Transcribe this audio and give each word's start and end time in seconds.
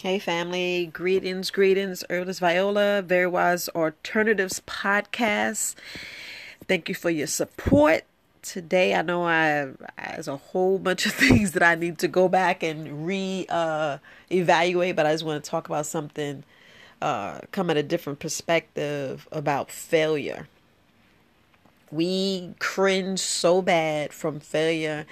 Hey, 0.00 0.20
family. 0.20 0.86
Greetings, 0.92 1.50
greetings. 1.50 2.04
Herbalist 2.08 2.38
Viola, 2.38 3.02
Very 3.02 3.26
Wise 3.26 3.68
Alternatives 3.70 4.62
Podcast. 4.64 5.74
Thank 6.68 6.88
you 6.88 6.94
for 6.94 7.10
your 7.10 7.26
support. 7.26 8.04
Today, 8.40 8.94
I 8.94 9.02
know 9.02 9.24
I 9.24 9.70
there's 9.96 10.28
a 10.28 10.36
whole 10.36 10.78
bunch 10.78 11.04
of 11.04 11.12
things 11.14 11.50
that 11.50 11.64
I 11.64 11.74
need 11.74 11.98
to 11.98 12.06
go 12.06 12.28
back 12.28 12.62
and 12.62 13.04
re 13.08 13.44
uh, 13.48 13.98
evaluate, 14.30 14.94
but 14.94 15.04
I 15.04 15.10
just 15.10 15.24
want 15.24 15.42
to 15.42 15.50
talk 15.50 15.68
about 15.68 15.84
something, 15.84 16.44
uh, 17.02 17.40
come 17.50 17.68
at 17.68 17.76
a 17.76 17.82
different 17.82 18.20
perspective 18.20 19.26
about 19.32 19.68
failure. 19.68 20.46
We 21.90 22.54
cringe 22.60 23.18
so 23.18 23.62
bad 23.62 24.12
from 24.12 24.38
failure 24.38 25.06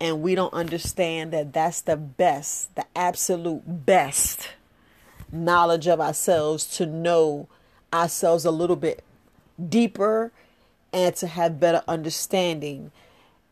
and 0.00 0.22
we 0.22 0.34
don't 0.34 0.54
understand 0.54 1.32
that 1.32 1.52
that's 1.52 1.82
the 1.82 1.96
best, 1.96 2.74
the 2.74 2.86
absolute 2.96 3.62
best 3.66 4.48
knowledge 5.30 5.86
of 5.86 6.00
ourselves 6.00 6.64
to 6.78 6.86
know 6.86 7.48
ourselves 7.92 8.44
a 8.44 8.50
little 8.50 8.76
bit 8.76 9.04
deeper 9.68 10.32
and 10.92 11.14
to 11.16 11.26
have 11.26 11.60
better 11.60 11.82
understanding. 11.86 12.90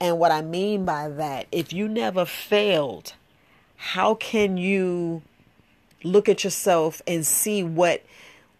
And 0.01 0.19
what 0.19 0.33
I 0.33 0.43
mean 0.43 0.85
by 0.85 1.09
that, 1.09 1.47
if 1.53 1.73
you 1.73 1.89
never 1.89 2.25
failed, 2.25 3.13
how 3.77 4.15
can 4.15 4.57
you 4.57 5.23
look 6.03 6.29
at 6.29 6.45
yourself 6.45 7.03
and 7.07 7.27
see 7.27 7.63
what 7.63 8.05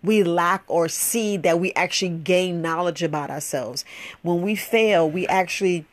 we 0.03 0.23
lack 0.23 0.63
or 0.69 0.89
see 0.89 1.37
that 1.39 1.59
we 1.59 1.73
actually 1.73 2.11
gain 2.11 2.61
knowledge 2.61 3.03
about 3.03 3.31
ourselves? 3.31 3.85
When 4.23 4.43
we 4.43 4.55
fail, 4.55 5.11
we 5.11 5.27
actually 5.27 5.87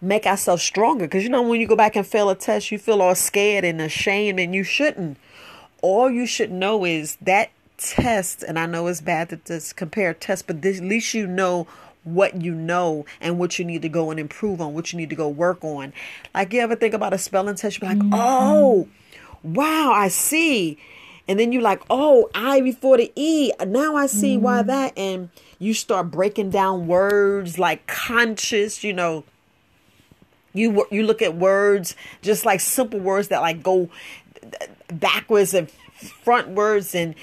make 0.00 0.26
ourselves 0.26 0.62
stronger. 0.62 1.06
Because 1.06 1.22
you 1.22 1.30
know, 1.30 1.42
when 1.42 1.60
you 1.60 1.66
go 1.66 1.76
back 1.76 1.96
and 1.96 2.06
fail 2.06 2.30
a 2.30 2.34
test, 2.34 2.70
you 2.70 2.78
feel 2.78 3.02
all 3.02 3.14
scared 3.14 3.64
and 3.64 3.80
ashamed, 3.80 4.40
and 4.40 4.54
you 4.54 4.64
shouldn't. 4.64 5.16
All 5.82 6.10
you 6.10 6.26
should 6.26 6.50
know 6.50 6.84
is 6.84 7.16
that 7.22 7.50
test, 7.76 8.42
and 8.42 8.58
I 8.58 8.66
know 8.66 8.86
it's 8.86 9.00
bad 9.00 9.30
to 9.30 9.36
just 9.36 9.76
compare 9.76 10.12
tests, 10.14 10.44
but 10.46 10.62
this, 10.62 10.78
at 10.78 10.84
least 10.84 11.14
you 11.14 11.26
know 11.26 11.66
what 12.04 12.40
you 12.40 12.54
know 12.54 13.04
and 13.20 13.38
what 13.38 13.58
you 13.58 13.64
need 13.64 13.82
to 13.82 13.88
go 13.88 14.10
and 14.10 14.18
improve 14.18 14.60
on, 14.60 14.74
what 14.74 14.92
you 14.92 14.98
need 14.98 15.10
to 15.10 15.16
go 15.16 15.28
work 15.28 15.62
on. 15.62 15.92
Like 16.34 16.52
you 16.52 16.60
ever 16.60 16.76
think 16.76 16.94
about 16.94 17.12
a 17.12 17.18
spelling 17.18 17.56
test, 17.56 17.76
you 17.76 17.80
be 17.80 17.86
like, 17.86 17.98
mm-hmm. 17.98 18.14
oh, 18.14 18.88
wow, 19.42 19.92
I 19.92 20.08
see. 20.08 20.78
And 21.28 21.38
then 21.38 21.52
you're 21.52 21.62
like, 21.62 21.82
oh, 21.90 22.28
I 22.34 22.60
before 22.60 22.96
the 22.96 23.12
E. 23.14 23.52
Now 23.66 23.96
I 23.96 24.06
see 24.06 24.34
mm-hmm. 24.34 24.44
why 24.44 24.62
that. 24.62 24.96
And 24.96 25.30
you 25.58 25.74
start 25.74 26.10
breaking 26.10 26.50
down 26.50 26.86
words 26.86 27.58
like 27.58 27.86
conscious, 27.86 28.82
you 28.82 28.92
know, 28.92 29.24
you 30.52 30.86
you 30.90 31.02
look 31.02 31.22
at 31.22 31.36
words 31.36 31.94
just 32.22 32.44
like 32.44 32.60
simple 32.60 32.98
words 32.98 33.28
that 33.28 33.40
like 33.40 33.62
go 33.62 33.88
backwards 34.88 35.54
and 35.54 35.70
front 36.00 36.48
words 36.48 36.94
and 36.94 37.14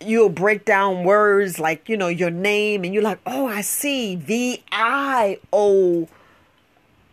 you'll 0.00 0.28
break 0.28 0.64
down 0.64 1.04
words 1.04 1.58
like 1.58 1.88
you 1.88 1.96
know 1.96 2.08
your 2.08 2.30
name 2.30 2.84
and 2.84 2.94
you're 2.94 3.02
like 3.02 3.18
oh 3.26 3.46
i 3.46 3.60
see. 3.60 4.16
V-i-o 4.16 6.08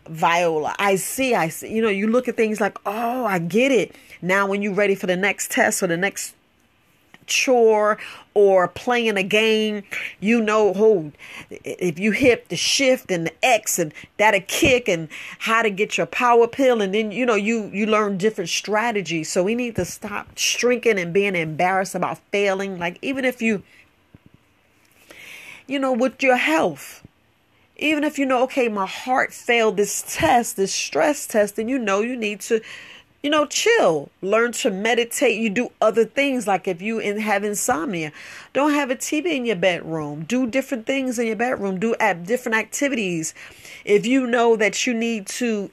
viola. 0.07 0.75
I 0.79 0.95
see 0.95 1.35
i 1.35 1.49
see. 1.49 1.73
You 1.73 1.81
know 1.81 1.89
you 1.89 2.07
look 2.07 2.27
at 2.27 2.37
things 2.37 2.61
like 2.61 2.77
oh 2.85 3.25
i 3.25 3.39
get 3.39 3.71
it. 3.71 3.95
Now 4.21 4.47
when 4.47 4.61
you're 4.61 4.73
ready 4.73 4.95
for 4.95 5.07
the 5.07 5.17
next 5.17 5.51
test 5.51 5.83
or 5.83 5.87
the 5.87 5.97
next 5.97 6.35
chore 7.27 7.97
or 8.33 8.67
playing 8.67 9.17
a 9.17 9.23
game, 9.23 9.83
you 10.19 10.41
know, 10.41 10.73
oh, 10.75 11.11
if 11.49 11.99
you 11.99 12.11
hit 12.11 12.49
the 12.49 12.55
shift 12.55 13.11
and 13.11 13.27
the 13.27 13.45
X 13.45 13.79
and 13.79 13.93
that 14.17 14.33
a 14.33 14.39
kick 14.39 14.87
and 14.87 15.09
how 15.39 15.61
to 15.61 15.69
get 15.69 15.97
your 15.97 16.07
power 16.07 16.47
pill, 16.47 16.81
and 16.81 16.93
then 16.93 17.11
you 17.11 17.25
know 17.25 17.35
you 17.35 17.69
you 17.73 17.85
learn 17.85 18.17
different 18.17 18.49
strategies. 18.49 19.31
So 19.31 19.43
we 19.43 19.55
need 19.55 19.75
to 19.75 19.85
stop 19.85 20.37
shrinking 20.37 20.99
and 20.99 21.13
being 21.13 21.35
embarrassed 21.35 21.95
about 21.95 22.19
failing. 22.31 22.79
Like 22.79 22.97
even 23.01 23.25
if 23.25 23.41
you, 23.41 23.63
you 25.67 25.79
know, 25.79 25.93
with 25.93 26.23
your 26.23 26.37
health. 26.37 27.03
Even 27.79 28.03
if 28.03 28.17
you 28.17 28.25
know, 28.25 28.41
okay, 28.45 28.69
my 28.69 28.87
heart 28.87 29.31
failed 29.31 29.77
this 29.77 30.03
test, 30.17 30.57
this 30.57 30.73
stress 30.73 31.27
test, 31.27 31.59
and 31.59 31.69
you 31.69 31.77
know 31.77 32.01
you 32.01 32.15
need 32.15 32.41
to 32.41 32.59
you 33.23 33.29
know, 33.29 33.45
chill. 33.45 34.09
Learn 34.21 34.51
to 34.53 34.71
meditate. 34.71 35.39
You 35.39 35.49
do 35.49 35.71
other 35.81 36.05
things 36.05 36.47
like 36.47 36.67
if 36.67 36.81
you 36.81 36.99
in 36.99 37.19
have 37.19 37.43
insomnia, 37.43 38.11
don't 38.53 38.73
have 38.73 38.91
a 38.91 38.95
TV 38.95 39.35
in 39.35 39.45
your 39.45 39.55
bedroom. 39.55 40.23
Do 40.23 40.45
different 40.47 40.85
things 40.85 41.17
in 41.17 41.27
your 41.27 41.35
bedroom. 41.35 41.79
Do 41.79 41.95
different 42.23 42.57
activities. 42.57 43.33
If 43.85 44.05
you 44.05 44.27
know 44.27 44.55
that 44.55 44.85
you 44.85 44.93
need 44.93 45.27
to 45.27 45.71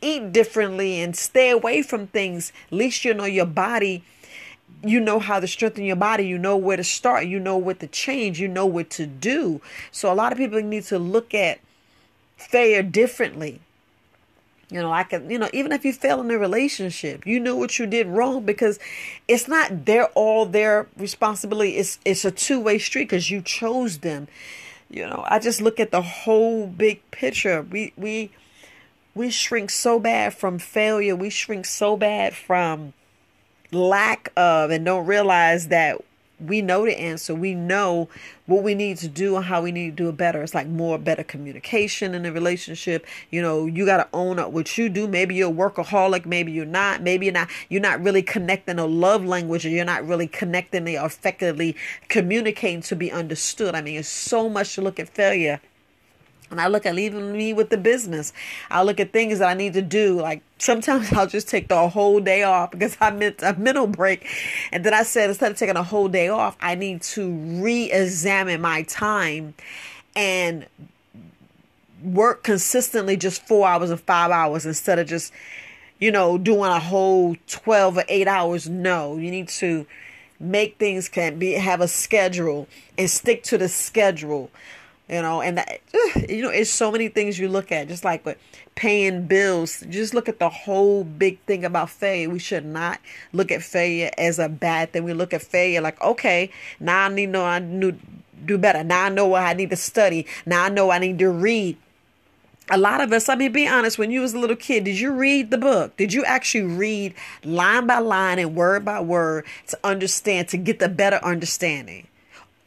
eat 0.00 0.32
differently 0.32 1.00
and 1.00 1.16
stay 1.16 1.50
away 1.50 1.82
from 1.82 2.06
things, 2.06 2.52
at 2.68 2.78
least 2.78 3.04
you 3.04 3.12
know 3.12 3.24
your 3.24 3.46
body. 3.46 4.04
You 4.84 5.00
know 5.00 5.18
how 5.18 5.40
to 5.40 5.48
strengthen 5.48 5.84
your 5.84 5.96
body. 5.96 6.26
You 6.26 6.38
know 6.38 6.56
where 6.56 6.76
to 6.76 6.84
start. 6.84 7.26
You 7.26 7.40
know 7.40 7.56
what 7.56 7.80
to 7.80 7.88
change. 7.88 8.38
You 8.38 8.46
know 8.46 8.66
what 8.66 8.90
to 8.90 9.06
do. 9.06 9.60
So 9.90 10.12
a 10.12 10.14
lot 10.14 10.30
of 10.30 10.38
people 10.38 10.62
need 10.62 10.84
to 10.84 10.98
look 11.00 11.34
at 11.34 11.58
failure 12.36 12.84
differently 12.84 13.60
you 14.70 14.80
know, 14.82 14.92
I 14.92 15.02
can, 15.02 15.30
you 15.30 15.38
know, 15.38 15.48
even 15.54 15.72
if 15.72 15.84
you 15.84 15.92
fail 15.94 16.20
in 16.20 16.30
a 16.30 16.38
relationship, 16.38 17.26
you 17.26 17.40
know 17.40 17.56
what 17.56 17.78
you 17.78 17.86
did 17.86 18.06
wrong 18.06 18.44
because 18.44 18.78
it's 19.26 19.48
not 19.48 19.86
their 19.86 20.06
all 20.08 20.44
their 20.44 20.86
responsibility. 20.98 21.76
It's 21.76 21.98
it's 22.04 22.24
a 22.24 22.30
two 22.30 22.60
way 22.60 22.78
street 22.78 23.04
because 23.04 23.30
you 23.30 23.40
chose 23.40 23.98
them. 23.98 24.28
You 24.90 25.06
know, 25.06 25.24
I 25.26 25.38
just 25.38 25.62
look 25.62 25.80
at 25.80 25.90
the 25.90 26.02
whole 26.02 26.66
big 26.66 27.00
picture. 27.10 27.62
We 27.62 27.94
we 27.96 28.30
we 29.14 29.30
shrink 29.30 29.70
so 29.70 29.98
bad 29.98 30.34
from 30.34 30.58
failure. 30.58 31.16
We 31.16 31.30
shrink 31.30 31.64
so 31.64 31.96
bad 31.96 32.34
from 32.34 32.92
lack 33.72 34.32
of 34.36 34.70
and 34.70 34.84
don't 34.84 35.06
realize 35.06 35.68
that 35.68 36.02
we 36.40 36.62
know 36.62 36.84
the 36.84 36.98
answer. 36.98 37.34
We 37.34 37.54
know 37.54 38.08
what 38.46 38.62
we 38.62 38.74
need 38.74 38.96
to 38.98 39.08
do 39.08 39.36
and 39.36 39.44
how 39.44 39.62
we 39.62 39.72
need 39.72 39.96
to 39.96 40.04
do 40.04 40.08
it 40.08 40.16
better. 40.16 40.42
It's 40.42 40.54
like 40.54 40.66
more 40.66 40.98
better 40.98 41.24
communication 41.24 42.14
in 42.14 42.22
the 42.22 42.32
relationship. 42.32 43.06
You 43.30 43.42
know, 43.42 43.66
you 43.66 43.84
got 43.84 43.98
to 43.98 44.08
own 44.12 44.38
up 44.38 44.52
what 44.52 44.78
you 44.78 44.88
do. 44.88 45.08
Maybe 45.08 45.34
you're 45.34 45.50
a 45.50 45.54
workaholic. 45.54 46.26
Maybe 46.26 46.52
you're 46.52 46.64
not. 46.64 47.02
Maybe 47.02 47.26
you're 47.26 47.32
not. 47.32 47.48
You're 47.68 47.82
not 47.82 48.02
really 48.02 48.22
connecting 48.22 48.78
a 48.78 48.86
love 48.86 49.24
language, 49.24 49.66
or 49.66 49.70
you're 49.70 49.84
not 49.84 50.06
really 50.06 50.28
connecting 50.28 50.88
or 50.96 51.06
effectively 51.06 51.76
communicating 52.08 52.82
to 52.82 52.96
be 52.96 53.10
understood. 53.10 53.74
I 53.74 53.82
mean, 53.82 53.98
it's 53.98 54.08
so 54.08 54.48
much 54.48 54.74
to 54.74 54.82
look 54.82 55.00
at 55.00 55.08
failure 55.08 55.60
and 56.50 56.60
I 56.60 56.68
look 56.68 56.86
at 56.86 56.98
even 56.98 57.32
me 57.32 57.52
with 57.52 57.70
the 57.70 57.76
business. 57.76 58.32
I 58.70 58.82
look 58.82 59.00
at 59.00 59.12
things 59.12 59.38
that 59.38 59.48
I 59.48 59.54
need 59.54 59.74
to 59.74 59.82
do. 59.82 60.20
Like 60.20 60.42
sometimes 60.58 61.12
I'll 61.12 61.26
just 61.26 61.48
take 61.48 61.68
the 61.68 61.88
whole 61.88 62.20
day 62.20 62.42
off 62.42 62.70
because 62.70 62.96
I 63.00 63.10
meant 63.10 63.42
a 63.42 63.54
mental 63.54 63.86
break. 63.86 64.26
And 64.72 64.84
then 64.84 64.94
I 64.94 65.02
said 65.02 65.28
instead 65.28 65.52
of 65.52 65.58
taking 65.58 65.76
a 65.76 65.82
whole 65.82 66.08
day 66.08 66.28
off, 66.28 66.56
I 66.60 66.74
need 66.74 67.02
to 67.02 67.30
re-examine 67.30 68.60
my 68.60 68.82
time 68.82 69.54
and 70.16 70.66
work 72.02 72.42
consistently 72.42 73.16
just 73.16 73.46
four 73.46 73.66
hours 73.66 73.90
or 73.90 73.96
five 73.96 74.30
hours 74.30 74.64
instead 74.64 74.98
of 74.98 75.06
just, 75.06 75.32
you 75.98 76.10
know, 76.10 76.38
doing 76.38 76.70
a 76.70 76.78
whole 76.78 77.36
twelve 77.46 77.98
or 77.98 78.04
eight 78.08 78.28
hours. 78.28 78.68
No, 78.68 79.16
you 79.16 79.30
need 79.30 79.48
to 79.48 79.86
make 80.40 80.78
things 80.78 81.08
can 81.08 81.38
be 81.38 81.52
have 81.52 81.80
a 81.80 81.88
schedule 81.88 82.68
and 82.96 83.10
stick 83.10 83.42
to 83.42 83.58
the 83.58 83.68
schedule 83.68 84.50
you 85.08 85.22
know 85.22 85.40
and 85.40 85.58
that, 85.58 85.80
you 86.28 86.42
know 86.42 86.50
it's 86.50 86.70
so 86.70 86.92
many 86.92 87.08
things 87.08 87.38
you 87.38 87.48
look 87.48 87.72
at 87.72 87.88
just 87.88 88.04
like 88.04 88.24
with 88.24 88.38
paying 88.74 89.26
bills. 89.26 89.82
Just 89.88 90.14
look 90.14 90.28
at 90.28 90.38
the 90.38 90.48
whole 90.48 91.02
big 91.02 91.40
thing 91.40 91.64
about 91.64 91.90
failure 91.90 92.30
we 92.30 92.38
should 92.38 92.64
not 92.64 93.00
look 93.32 93.50
at 93.50 93.62
failure 93.62 94.10
as 94.16 94.38
a 94.38 94.48
bad 94.48 94.92
thing. 94.92 95.04
We 95.04 95.14
look 95.14 95.32
at 95.32 95.42
failure 95.42 95.80
like 95.80 96.00
okay 96.00 96.50
now 96.78 97.06
i 97.06 97.08
need 97.08 97.26
to 97.26 97.32
know 97.32 97.44
i 97.44 97.58
need 97.58 97.98
do 98.44 98.56
better. 98.58 98.84
Now 98.84 99.06
i 99.06 99.08
know 99.08 99.26
what 99.26 99.42
i 99.42 99.52
need 99.52 99.70
to 99.70 99.76
study. 99.76 100.26
Now 100.46 100.64
i 100.64 100.68
know 100.68 100.90
i 100.90 100.98
need 100.98 101.18
to 101.18 101.30
read. 101.30 101.76
A 102.70 102.76
lot 102.76 103.00
of 103.00 103.12
us, 103.14 103.30
I 103.30 103.34
mean, 103.34 103.50
be 103.52 103.66
honest, 103.66 103.98
when 103.98 104.10
you 104.10 104.20
was 104.20 104.34
a 104.34 104.38
little 104.38 104.54
kid, 104.54 104.84
did 104.84 105.00
you 105.00 105.10
read 105.10 105.50
the 105.50 105.56
book? 105.56 105.96
Did 105.96 106.12
you 106.12 106.22
actually 106.24 106.64
read 106.64 107.14
line 107.42 107.86
by 107.86 107.98
line 107.98 108.38
and 108.38 108.54
word 108.54 108.84
by 108.84 109.00
word 109.00 109.46
to 109.68 109.78
understand, 109.82 110.48
to 110.48 110.58
get 110.58 110.78
the 110.78 110.88
better 110.90 111.16
understanding? 111.22 112.08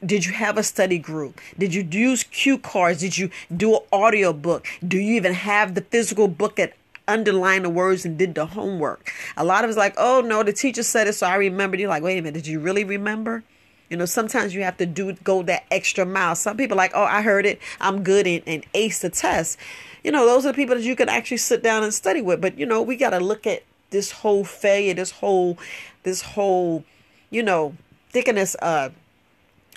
Did 0.03 0.25
you 0.25 0.33
have 0.33 0.57
a 0.57 0.63
study 0.63 0.97
group? 0.97 1.39
Did 1.59 1.75
you 1.75 1.87
use 1.91 2.23
cue 2.23 2.57
cards? 2.57 3.01
Did 3.01 3.19
you 3.19 3.29
do 3.55 3.75
an 3.75 3.81
audio 3.91 4.33
book? 4.33 4.65
Do 4.85 4.97
you 4.97 5.13
even 5.15 5.33
have 5.33 5.75
the 5.75 5.81
physical 5.81 6.27
book 6.27 6.55
that 6.55 6.73
underlined 7.07 7.65
the 7.65 7.69
words 7.69 8.03
and 8.03 8.17
did 8.17 8.33
the 8.33 8.47
homework? 8.47 9.11
A 9.37 9.45
lot 9.45 9.63
of 9.63 9.69
us 9.69 9.77
like, 9.77 9.93
oh 9.97 10.21
no, 10.21 10.41
the 10.41 10.53
teacher 10.53 10.81
said 10.81 11.07
it, 11.07 11.13
so 11.13 11.27
I 11.27 11.35
remembered. 11.35 11.79
You're 11.79 11.89
like, 11.89 12.01
wait 12.01 12.17
a 12.17 12.21
minute, 12.21 12.33
did 12.33 12.47
you 12.47 12.59
really 12.59 12.83
remember? 12.83 13.43
You 13.91 13.97
know, 13.97 14.05
sometimes 14.05 14.55
you 14.55 14.63
have 14.63 14.77
to 14.77 14.87
do 14.87 15.13
go 15.23 15.43
that 15.43 15.65
extra 15.69 16.03
mile. 16.03 16.35
Some 16.35 16.57
people 16.57 16.77
like, 16.77 16.93
oh, 16.95 17.03
I 17.03 17.21
heard 17.21 17.45
it, 17.45 17.59
I'm 17.79 18.03
good 18.03 18.25
and, 18.25 18.41
and 18.47 18.65
ace 18.73 18.99
the 19.01 19.09
test. 19.11 19.59
You 20.03 20.11
know, 20.11 20.25
those 20.25 20.47
are 20.47 20.51
the 20.51 20.55
people 20.55 20.75
that 20.75 20.83
you 20.83 20.95
can 20.95 21.09
actually 21.09 21.37
sit 21.37 21.61
down 21.61 21.83
and 21.83 21.93
study 21.93 22.21
with. 22.23 22.41
But 22.41 22.57
you 22.57 22.65
know, 22.65 22.81
we 22.81 22.95
got 22.95 23.11
to 23.11 23.19
look 23.19 23.45
at 23.45 23.61
this 23.91 24.09
whole 24.09 24.45
failure, 24.45 24.95
this 24.95 25.11
whole, 25.11 25.59
this 26.01 26.23
whole, 26.23 26.85
you 27.29 27.43
know, 27.43 27.75
thickness 28.09 28.55
uh 28.63 28.89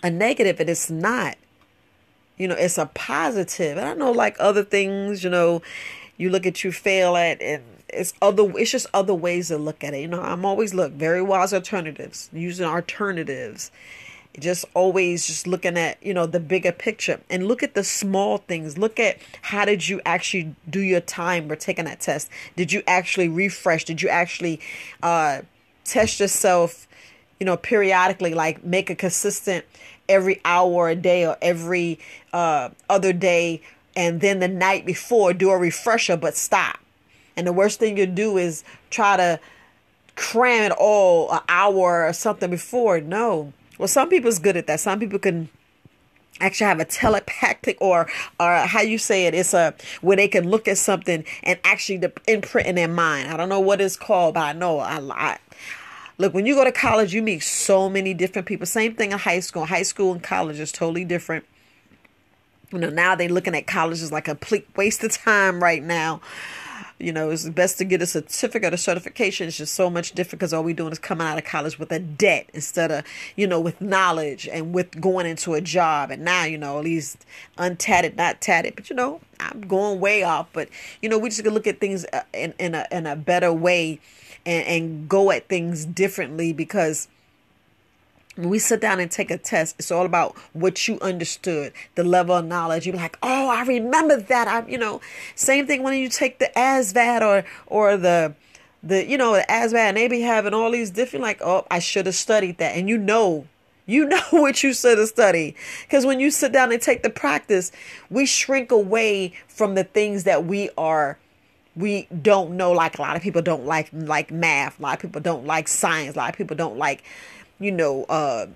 a 0.05 0.11
negative 0.11 0.61
and 0.61 0.71
it's 0.71 0.91
not. 0.91 1.37
You 2.37 2.47
know, 2.49 2.55
it's 2.55 2.79
a 2.79 2.87
positive. 2.87 3.79
And 3.79 3.89
I 3.89 3.95
know 3.95 4.13
like 4.13 4.37
other 4.39 4.63
things, 4.63 5.25
you 5.25 5.31
know, 5.31 5.63
you 6.17 6.31
look 6.31 6.47
at 6.47 6.63
you 6.63 6.71
fail 6.71 7.17
at 7.17 7.41
and 7.41 7.63
it's 7.89 8.13
other 8.21 8.51
it's 8.59 8.71
just 8.71 8.87
other 8.93 9.15
ways 9.15 9.49
to 9.49 9.57
look 9.57 9.83
at 9.83 9.95
it. 9.95 10.03
You 10.03 10.09
know, 10.09 10.21
I'm 10.21 10.45
always 10.45 10.75
look 10.75 10.93
very 10.93 11.23
wise 11.23 11.55
alternatives, 11.55 12.29
using 12.33 12.67
alternatives. 12.67 13.71
Just 14.39 14.65
always 14.75 15.29
just 15.29 15.47
looking 15.47 15.79
at, 15.79 16.05
you 16.05 16.13
know, 16.13 16.27
the 16.27 16.41
bigger 16.41 16.73
picture 16.73 17.21
and 17.31 17.47
look 17.47 17.63
at 17.63 17.75
the 17.75 17.85
small 17.85 18.39
things. 18.39 18.77
Look 18.77 18.99
at 18.99 19.19
how 19.43 19.65
did 19.65 19.89
you 19.89 20.01
actually 20.05 20.57
do 20.69 20.81
your 20.81 21.01
time 21.01 21.51
or 21.51 21.57
taking 21.57 21.85
that 21.85 22.01
test? 22.01 22.29
Did 22.57 22.73
you 22.73 22.83
actually 22.89 23.29
refresh? 23.29 23.85
Did 23.85 24.03
you 24.03 24.09
actually 24.09 24.61
uh 25.03 25.43
test 25.85 26.19
yourself, 26.19 26.89
you 27.45 27.51
know, 27.51 27.57
periodically, 27.59 28.33
like 28.33 28.65
make 28.65 28.89
a 28.89 28.95
consistent 28.95 29.67
every 30.09 30.41
hour 30.45 30.89
a 30.89 30.95
day 30.95 31.27
or 31.27 31.37
every 31.41 31.99
uh 32.33 32.69
other 32.91 33.13
day 33.13 33.61
and 33.97 34.21
then 34.21 34.39
the 34.39 34.49
night 34.49 34.85
before 34.85 35.33
do 35.33 35.49
a 35.49 35.57
refresher 35.57 36.15
but 36.15 36.37
stop 36.37 36.79
and 37.37 37.47
the 37.47 37.53
worst 37.53 37.79
thing 37.79 37.97
you 37.97 38.07
do 38.07 38.37
is 38.37 38.65
try 38.91 39.17
to 39.17 39.41
cram 40.17 40.71
it 40.71 40.73
all 40.79 41.31
an 41.33 41.41
hour 41.49 42.07
or 42.07 42.13
something 42.13 42.51
before. 42.51 43.01
No. 43.01 43.53
Well, 43.79 43.89
some 43.89 44.09
people's 44.09 44.39
good 44.39 44.57
at 44.57 44.67
that. 44.69 44.81
Some 44.81 45.01
people 45.01 45.19
can 45.19 45.49
actually 46.41 46.67
have 46.67 46.81
a 46.81 46.85
telepathic 46.85 47.77
or 47.81 48.09
or 48.41 48.57
how 48.67 48.81
you 48.81 48.99
say 48.99 49.27
it 49.27 49.35
it's 49.35 49.55
a 49.55 49.73
where 50.01 50.17
they 50.17 50.27
can 50.27 50.49
look 50.51 50.67
at 50.67 50.77
something 50.77 51.25
and 51.45 51.61
actually 51.63 51.97
the 51.97 52.13
imprint 52.27 52.67
in 52.67 52.75
their 52.75 52.89
mind 52.89 53.31
i 53.31 53.37
don't 53.37 53.49
know 53.49 53.61
what 53.61 53.81
it's 53.81 53.97
called 53.97 54.35
but 54.35 54.41
i 54.41 54.53
know 54.53 54.81
I, 54.81 54.99
I 55.13 55.39
look 56.19 56.35
when 56.35 56.47
you 56.47 56.55
go 56.55 56.65
to 56.65 56.73
college 56.73 57.15
you 57.15 57.23
meet 57.23 57.43
so 57.43 57.89
many 57.89 58.15
different 58.15 58.47
people 58.47 58.67
same 58.67 58.95
thing 58.95 59.13
in 59.13 59.19
high 59.19 59.41
school 59.41 59.67
high 59.67 59.83
school 59.83 60.13
and 60.13 60.23
college 60.23 60.61
is 60.61 60.73
totally 60.73 61.05
different 61.05 61.45
you 62.73 62.79
know 62.79 62.91
now 62.91 63.15
they're 63.15 63.29
looking 63.29 63.55
at 63.55 63.67
college 63.67 64.01
as 64.01 64.13
like 64.13 64.29
a 64.29 64.35
complete 64.35 64.67
waste 64.77 65.03
of 65.05 65.13
time 65.13 65.63
right 65.63 65.83
now 65.83 66.21
you 66.99 67.13
know, 67.13 67.31
it's 67.31 67.49
best 67.49 67.79
to 67.79 67.85
get 67.85 68.01
a 68.03 68.07
certificate 68.07 68.73
or 68.73 68.77
certification. 68.77 69.49
It's 69.49 69.57
just 69.57 69.75
so 69.75 69.91
much 69.91 70.13
different 70.13 70.41
because 70.41 70.53
all 70.53 70.63
we're 70.63 70.75
doing 70.75 70.93
is 70.93 70.99
coming 70.99 71.27
out 71.27 71.37
of 71.37 71.45
college 71.45 71.79
with 71.79 71.91
a 71.91 71.99
debt 71.99 72.49
instead 72.55 72.93
of, 72.93 73.05
you 73.37 73.47
know, 73.47 73.61
with 73.61 73.81
knowledge 73.81 74.49
and 74.49 74.73
with 74.73 75.01
going 75.01 75.27
into 75.27 75.55
a 75.55 75.61
job. 75.61 76.11
And 76.11 76.25
now, 76.25 76.45
you 76.45 76.57
know, 76.57 76.79
at 76.79 76.85
least 76.85 77.27
untatted, 77.59 78.17
not 78.17 78.41
tatted, 78.41 78.77
but 78.77 78.91
you 78.91 78.97
know, 78.97 79.21
I'm 79.41 79.63
going 79.63 80.01
way 80.01 80.23
off. 80.23 80.49
But 80.53 80.69
you 81.03 81.09
know, 81.09 81.19
we 81.19 81.29
just 81.29 81.43
gonna 81.43 81.55
look 81.55 81.67
at 81.67 81.81
things 81.81 82.07
uh, 82.13 82.23
in 82.33 82.55
in 82.59 82.75
a 82.75 82.87
in 82.93 83.07
a 83.07 83.17
better 83.17 83.53
way 83.53 84.01
and 84.47 84.67
and 84.67 85.09
go 85.09 85.31
at 85.31 85.49
things 85.49 85.85
differently 85.85 86.53
because 86.53 87.09
when 88.37 88.49
we 88.49 88.59
sit 88.59 88.81
down 88.81 89.01
and 89.01 89.11
take 89.11 89.31
a 89.31 89.39
test, 89.39 89.77
it's 89.79 89.91
all 89.91 90.07
about 90.07 90.37
what 90.53 90.89
you 90.89 90.99
understood, 91.01 91.73
the 91.95 92.05
level 92.05 92.35
of 92.35 92.45
knowledge. 92.45 92.87
You're 92.87 92.97
like, 92.97 93.17
oh, 93.23 93.49
I 93.49 93.63
remember 93.63 94.17
that. 94.17 94.49
I'm, 94.49 94.69
you 94.69 94.79
know, 94.79 95.01
same 95.35 95.67
thing 95.67 95.83
when 95.83 95.97
you 95.99 96.09
take 96.09 96.39
the 96.39 96.51
ASVAB 96.57 97.21
or 97.23 97.45
or 97.67 97.97
the 97.97 98.35
the 98.83 99.07
you 99.07 99.17
know 99.17 99.35
the 99.35 99.47
ASVAB, 99.49 99.75
and 99.75 99.97
they 99.97 100.09
be 100.09 100.21
having 100.21 100.55
all 100.55 100.71
these 100.71 100.91
different 100.91 101.23
like, 101.23 101.41
oh, 101.43 101.67
I 101.71 101.79
should 101.79 102.07
have 102.07 102.15
studied 102.15 102.59
that, 102.59 102.77
and 102.77 102.89
you 102.89 102.99
know. 102.99 103.47
You 103.87 104.07
know 104.09 104.23
what 104.31 104.63
you 104.63 104.73
should 104.73 104.97
have 104.97 105.09
studied. 105.09 105.57
Because 105.83 106.07
when 106.07 106.19
you 106.19 106.31
sit 106.31 106.53
down 106.53 106.73
and 106.73 106.81
take 106.81 107.03
the 107.03 107.11
practice, 107.11 107.71
we 108.09 108.25
shrink 108.25 108.73
away 108.73 109.35
from 109.47 109.75
the 109.75 109.85
things 109.85 110.25
that 110.25 110.47
we 110.47 110.71
are 110.79 111.19
we 111.77 112.07
don't 112.23 112.57
know 112.57 112.73
like 112.73 112.99
a 112.99 113.03
lot 113.03 113.17
of 113.17 113.23
people 113.23 113.43
don't 113.43 113.67
like 113.67 113.89
like 113.93 114.31
math 114.31 114.79
a 114.79 114.83
lot 114.83 114.95
of 114.95 115.01
people 115.01 115.21
don't 115.21 115.45
like 115.45 115.67
science 115.67 116.15
a 116.15 116.19
lot 116.19 116.31
of 116.31 116.37
people 116.37 116.57
don't 116.57 116.77
like 116.77 117.03
you 117.59 117.73
know, 117.73 118.05
uh, 118.05 118.47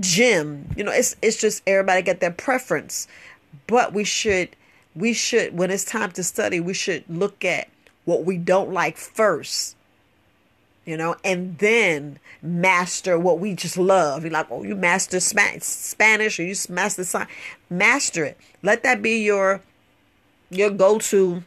gym. 0.00 0.68
You 0.76 0.84
know, 0.84 0.92
it's 0.92 1.16
it's 1.22 1.40
just 1.40 1.62
everybody 1.66 2.02
got 2.02 2.20
their 2.20 2.30
preference. 2.30 3.06
But 3.66 3.92
we 3.92 4.04
should 4.04 4.56
we 4.94 5.12
should 5.12 5.56
when 5.56 5.70
it's 5.70 5.84
time 5.84 6.12
to 6.12 6.22
study, 6.22 6.60
we 6.60 6.74
should 6.74 7.04
look 7.08 7.44
at 7.44 7.68
what 8.04 8.24
we 8.24 8.38
don't 8.38 8.72
like 8.72 8.96
first. 8.96 9.76
You 10.84 10.96
know, 10.96 11.14
and 11.22 11.58
then 11.58 12.18
master 12.42 13.16
what 13.16 13.38
we 13.38 13.54
just 13.54 13.78
love. 13.78 14.24
You're 14.24 14.32
like, 14.32 14.48
oh, 14.50 14.64
you 14.64 14.74
master 14.74 15.20
Spanish 15.20 16.40
or 16.40 16.42
you 16.42 16.56
master 16.68 17.04
science. 17.04 17.30
Master 17.70 18.24
it. 18.24 18.38
Let 18.62 18.82
that 18.82 19.00
be 19.00 19.22
your 19.22 19.62
your 20.50 20.70
go-to 20.70 21.44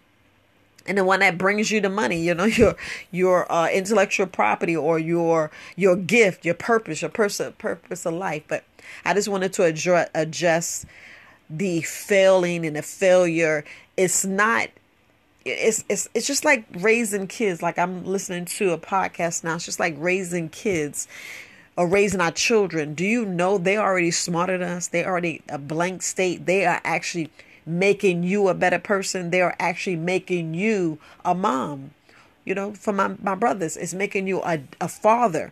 and 0.87 0.97
the 0.97 1.03
one 1.03 1.19
that 1.19 1.37
brings 1.37 1.71
you 1.71 1.81
the 1.81 1.89
money 1.89 2.19
you 2.21 2.33
know 2.33 2.43
your 2.61 2.75
your 3.11 3.51
uh, 3.51 3.67
intellectual 3.69 4.27
property 4.27 4.75
or 4.75 4.99
your 4.99 5.51
your 5.75 5.95
gift 5.95 6.45
your 6.45 6.53
purpose 6.53 7.01
your 7.01 7.09
person 7.09 7.53
purpose 7.53 8.05
of 8.05 8.13
life. 8.13 8.43
But 8.47 8.63
i 9.03 9.13
just 9.13 9.27
wanted 9.27 9.53
to 9.53 9.63
address 9.63 10.09
adjust 10.13 10.85
the 11.49 11.81
failing 11.81 12.65
and 12.65 12.75
the 12.75 12.81
failure. 12.81 13.63
It's 13.97 14.25
not 14.25 14.69
it's 15.45 15.83
it's 15.89 16.09
it's 16.13 16.27
just 16.27 16.43
like 16.45 16.65
raising 16.77 17.27
kids. 17.27 17.61
Like 17.61 17.77
i'm 17.77 18.05
listening 18.05 18.45
to 18.45 18.71
a 18.71 18.77
podcast 18.77 19.43
now. 19.43 19.55
It's 19.55 19.65
just 19.65 19.79
like 19.79 19.95
raising 19.97 20.49
kids 20.49 21.07
or 21.77 21.87
raising 21.87 22.21
our 22.21 22.31
children. 22.31 22.93
Do 22.93 23.05
you 23.05 23.25
know 23.25 23.57
they're 23.57 23.81
already 23.81 24.11
smarter 24.11 24.57
than 24.57 24.69
us? 24.69 24.87
They're 24.87 25.07
already 25.07 25.41
a 25.49 25.57
blank 25.57 26.01
state. 26.01 26.45
They 26.45 26.65
are 26.65 26.81
actually 26.83 27.29
making 27.65 28.23
you 28.23 28.47
a 28.47 28.53
better 28.53 28.79
person. 28.79 29.31
They 29.31 29.41
are 29.41 29.55
actually 29.59 29.95
making 29.95 30.53
you 30.53 30.99
a 31.23 31.33
mom. 31.33 31.91
You 32.43 32.53
know, 32.53 32.73
for 32.73 32.93
my, 32.93 33.15
my 33.21 33.35
brothers, 33.35 33.75
it's 33.75 33.93
making 33.93 34.27
you 34.27 34.41
a, 34.43 34.61
a 34.79 34.87
father. 34.87 35.51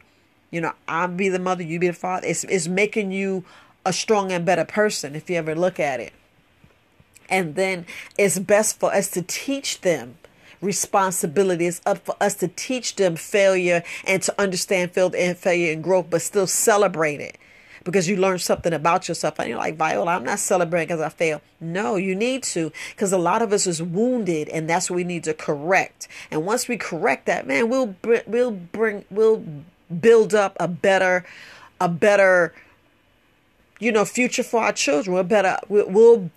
You 0.52 0.62
know, 0.62 0.74
I'll 0.88 1.08
be 1.08 1.30
the 1.30 1.40
mother, 1.40 1.64
you 1.64 1.80
be 1.80 1.88
the 1.88 1.94
father. 1.94 2.28
It's, 2.28 2.44
it's 2.44 2.68
making 2.68 3.12
you 3.12 3.44
a 3.86 3.92
strong 3.92 4.32
and 4.32 4.46
better 4.46 4.66
person 4.66 5.16
if 5.16 5.30
you 5.30 5.38
ever 5.38 5.56
look 5.56 5.80
at 5.80 6.00
it. 6.00 6.14
And 7.30 7.56
then 7.56 7.88
it's 8.18 8.38
best 8.38 8.80
for 8.80 8.94
us 8.94 9.10
to 9.12 9.24
teach 9.24 9.82
them 9.82 10.18
responsibility. 10.62 11.66
It's 11.66 11.82
up 11.86 12.00
for 12.06 12.16
us 12.22 12.36
to 12.36 12.48
teach 12.48 12.96
them 12.96 13.16
failure 13.16 13.84
and 14.06 14.22
to 14.22 14.40
understand 14.40 14.92
failure 14.92 15.74
and 15.74 15.84
growth, 15.84 16.08
but 16.10 16.22
still 16.22 16.48
celebrate 16.48 17.20
it 17.20 17.38
because 17.84 18.08
you 18.08 18.16
learned 18.16 18.42
something 18.42 18.74
about 18.74 19.08
yourself. 19.08 19.40
And 19.40 19.50
you're 19.50 19.58
like, 19.58 19.76
Viola, 19.76 20.16
I'm 20.16 20.24
not 20.24 20.40
celebrating 20.40 20.88
because 20.88 21.02
I 21.02 21.10
failed. 21.10 21.42
No, 21.60 21.96
you 21.96 22.16
need 22.16 22.44
to 22.44 22.72
because 22.92 23.12
a 23.12 23.18
lot 23.18 23.42
of 23.42 23.52
us 23.54 23.68
is 23.68 23.82
wounded 23.82 24.50
and 24.50 24.70
that's 24.70 24.90
what 24.90 24.98
we 24.98 25.04
need 25.04 25.24
to 25.26 25.34
correct. 25.34 26.08
And 26.32 26.46
once 26.46 26.68
we 26.68 26.78
correct 26.78 27.26
that, 27.26 27.48
man, 27.48 27.70
we'll, 27.70 27.96
we'll 28.26 28.52
bring, 28.52 29.06
we'll 29.10 29.44
build 30.00 30.34
up 30.34 30.56
a 30.60 30.68
better, 30.68 31.26
a 31.80 31.90
better, 31.90 32.54
you 33.80 33.92
know, 33.92 34.06
future 34.06 34.44
for 34.44 34.64
our 34.64 34.74
children. 34.74 35.14
We're 35.14 35.24
better, 35.24 35.58
we'll, 35.68 35.90
we'll 35.90 36.32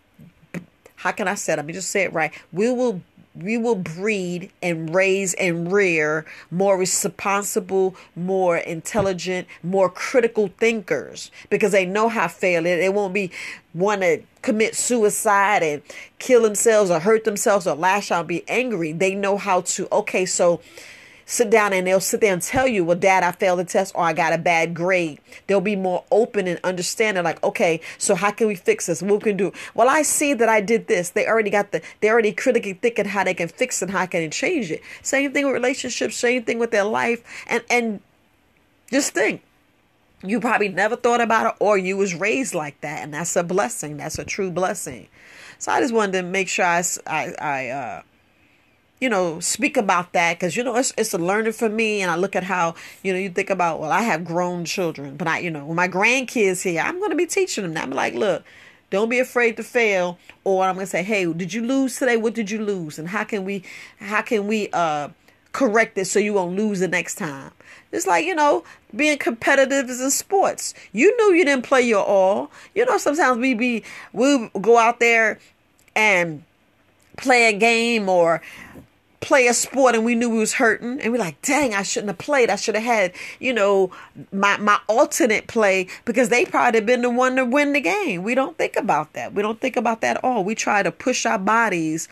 how 0.96 1.12
can 1.12 1.28
I 1.28 1.34
say 1.34 1.52
it? 1.52 1.56
Let 1.56 1.66
me 1.66 1.72
just 1.72 1.90
say 1.90 2.02
it 2.02 2.12
right. 2.12 2.32
We 2.52 2.70
will 2.72 3.02
we 3.40 3.58
will 3.58 3.74
breed 3.74 4.50
and 4.62 4.94
raise 4.94 5.34
and 5.34 5.70
rear 5.72 6.24
more 6.50 6.78
responsible, 6.78 7.96
more 8.14 8.56
intelligent, 8.56 9.46
more 9.62 9.88
critical 9.90 10.48
thinkers 10.58 11.30
because 11.50 11.72
they 11.72 11.84
know 11.84 12.08
how 12.08 12.28
failing. 12.28 12.78
They 12.78 12.88
won't 12.88 13.14
be 13.14 13.30
want 13.74 14.00
to 14.00 14.22
commit 14.42 14.74
suicide 14.74 15.62
and 15.62 15.82
kill 16.18 16.42
themselves 16.42 16.90
or 16.90 17.00
hurt 17.00 17.24
themselves 17.24 17.66
or 17.66 17.76
lash 17.76 18.10
out 18.10 18.20
and 18.20 18.28
be 18.28 18.48
angry. 18.48 18.92
They 18.92 19.14
know 19.14 19.36
how 19.36 19.62
to, 19.62 19.88
okay, 19.92 20.24
so 20.24 20.60
sit 21.26 21.50
down 21.50 21.72
and 21.72 21.86
they'll 21.86 22.00
sit 22.00 22.20
there 22.22 22.32
and 22.32 22.40
tell 22.40 22.66
you, 22.66 22.84
well, 22.84 22.96
dad, 22.96 23.22
I 23.22 23.32
failed 23.32 23.58
the 23.58 23.64
test 23.64 23.94
or 23.94 24.04
I 24.04 24.12
got 24.12 24.32
a 24.32 24.38
bad 24.38 24.72
grade. 24.72 25.20
They'll 25.46 25.60
be 25.60 25.76
more 25.76 26.04
open 26.10 26.46
and 26.46 26.58
understanding, 26.64 27.24
like, 27.24 27.42
okay, 27.44 27.80
so 27.98 28.14
how 28.14 28.30
can 28.30 28.46
we 28.46 28.54
fix 28.54 28.86
this? 28.86 29.02
What 29.02 29.22
can 29.22 29.36
do? 29.36 29.52
Well, 29.74 29.88
I 29.88 30.02
see 30.02 30.32
that 30.34 30.48
I 30.48 30.60
did 30.60 30.86
this. 30.86 31.10
They 31.10 31.26
already 31.26 31.50
got 31.50 31.72
the, 31.72 31.82
they 32.00 32.08
already 32.08 32.32
critically 32.32 32.74
thinking 32.74 33.06
how 33.06 33.24
they 33.24 33.34
can 33.34 33.48
fix 33.48 33.82
it, 33.82 33.90
how 33.90 34.06
can 34.06 34.22
they 34.22 34.28
change 34.28 34.70
it. 34.70 34.80
Same 35.02 35.32
thing 35.32 35.44
with 35.44 35.54
relationships, 35.54 36.16
same 36.16 36.44
thing 36.44 36.58
with 36.58 36.70
their 36.70 36.84
life. 36.84 37.22
And, 37.48 37.62
and 37.68 38.00
just 38.90 39.12
think, 39.12 39.42
you 40.22 40.40
probably 40.40 40.68
never 40.68 40.96
thought 40.96 41.20
about 41.20 41.46
it 41.46 41.56
or 41.60 41.76
you 41.76 41.96
was 41.96 42.14
raised 42.14 42.54
like 42.54 42.80
that. 42.80 43.02
And 43.02 43.12
that's 43.12 43.36
a 43.36 43.42
blessing. 43.42 43.96
That's 43.96 44.18
a 44.18 44.24
true 44.24 44.50
blessing. 44.50 45.08
So 45.58 45.72
I 45.72 45.80
just 45.80 45.92
wanted 45.92 46.12
to 46.12 46.22
make 46.22 46.48
sure 46.48 46.64
I, 46.64 46.82
I, 47.06 47.34
I 47.40 47.68
uh, 47.68 48.02
you 49.00 49.08
know, 49.10 49.40
speak 49.40 49.76
about 49.76 50.12
that 50.12 50.38
because 50.38 50.56
you 50.56 50.64
know 50.64 50.76
it's 50.76 50.92
it's 50.96 51.12
a 51.12 51.18
learning 51.18 51.52
for 51.52 51.68
me, 51.68 52.00
and 52.00 52.10
I 52.10 52.16
look 52.16 52.34
at 52.34 52.44
how 52.44 52.74
you 53.02 53.12
know 53.12 53.18
you 53.18 53.30
think 53.30 53.50
about 53.50 53.80
well, 53.80 53.92
I 53.92 54.02
have 54.02 54.24
grown 54.24 54.64
children, 54.64 55.16
but 55.16 55.28
I 55.28 55.40
you 55.40 55.50
know 55.50 55.66
when 55.66 55.76
my 55.76 55.88
grandkids 55.88 56.62
here, 56.62 56.80
I'm 56.80 56.98
going 56.98 57.10
to 57.10 57.16
be 57.16 57.26
teaching 57.26 57.72
them. 57.72 57.82
I'm 57.82 57.90
like, 57.90 58.14
look, 58.14 58.44
don't 58.90 59.08
be 59.08 59.18
afraid 59.18 59.56
to 59.58 59.62
fail, 59.62 60.18
or 60.44 60.64
I'm 60.64 60.76
going 60.76 60.86
to 60.86 60.90
say, 60.90 61.02
hey, 61.02 61.30
did 61.32 61.52
you 61.52 61.62
lose 61.62 61.98
today? 61.98 62.16
What 62.16 62.34
did 62.34 62.50
you 62.50 62.62
lose, 62.62 62.98
and 62.98 63.08
how 63.08 63.24
can 63.24 63.44
we 63.44 63.62
how 63.98 64.22
can 64.22 64.46
we 64.46 64.70
uh 64.72 65.08
correct 65.52 65.96
it 65.98 66.06
so 66.06 66.18
you 66.18 66.34
won't 66.34 66.56
lose 66.56 66.80
the 66.80 66.88
next 66.88 67.16
time? 67.16 67.52
It's 67.92 68.06
like 68.06 68.24
you 68.24 68.34
know 68.34 68.64
being 68.94 69.18
competitive 69.18 69.90
is 69.90 70.00
in 70.00 70.10
sports. 70.10 70.72
You 70.92 71.14
knew 71.18 71.36
you 71.36 71.44
didn't 71.44 71.66
play 71.66 71.82
your 71.82 72.04
all. 72.04 72.50
You 72.74 72.86
know 72.86 72.96
sometimes 72.96 73.38
we 73.38 73.52
be 73.52 73.84
we 74.14 74.50
go 74.58 74.78
out 74.78 75.00
there 75.00 75.38
and 75.94 76.42
play 77.16 77.48
a 77.48 77.52
game 77.52 78.08
or 78.08 78.42
play 79.20 79.46
a 79.46 79.54
sport 79.54 79.94
and 79.94 80.04
we 80.04 80.14
knew 80.14 80.28
we 80.28 80.38
was 80.38 80.54
hurting 80.54 81.00
and 81.00 81.12
we're 81.12 81.18
like 81.18 81.40
dang 81.42 81.74
i 81.74 81.82
shouldn't 81.82 82.10
have 82.10 82.18
played 82.18 82.50
i 82.50 82.56
should 82.56 82.74
have 82.74 82.84
had 82.84 83.12
you 83.40 83.52
know 83.52 83.90
my 84.30 84.56
my 84.58 84.78
alternate 84.88 85.46
play 85.46 85.86
because 86.04 86.28
they 86.28 86.44
probably 86.44 86.80
been 86.80 87.02
the 87.02 87.10
one 87.10 87.34
to 87.36 87.44
win 87.44 87.72
the 87.72 87.80
game 87.80 88.22
we 88.22 88.34
don't 88.34 88.58
think 88.58 88.76
about 88.76 89.12
that 89.14 89.32
we 89.32 89.42
don't 89.42 89.60
think 89.60 89.76
about 89.76 90.00
that 90.02 90.18
at 90.18 90.24
all 90.24 90.44
we 90.44 90.54
try 90.54 90.82
to 90.82 90.92
push 90.92 91.24
our 91.24 91.38
bodies 91.38 92.08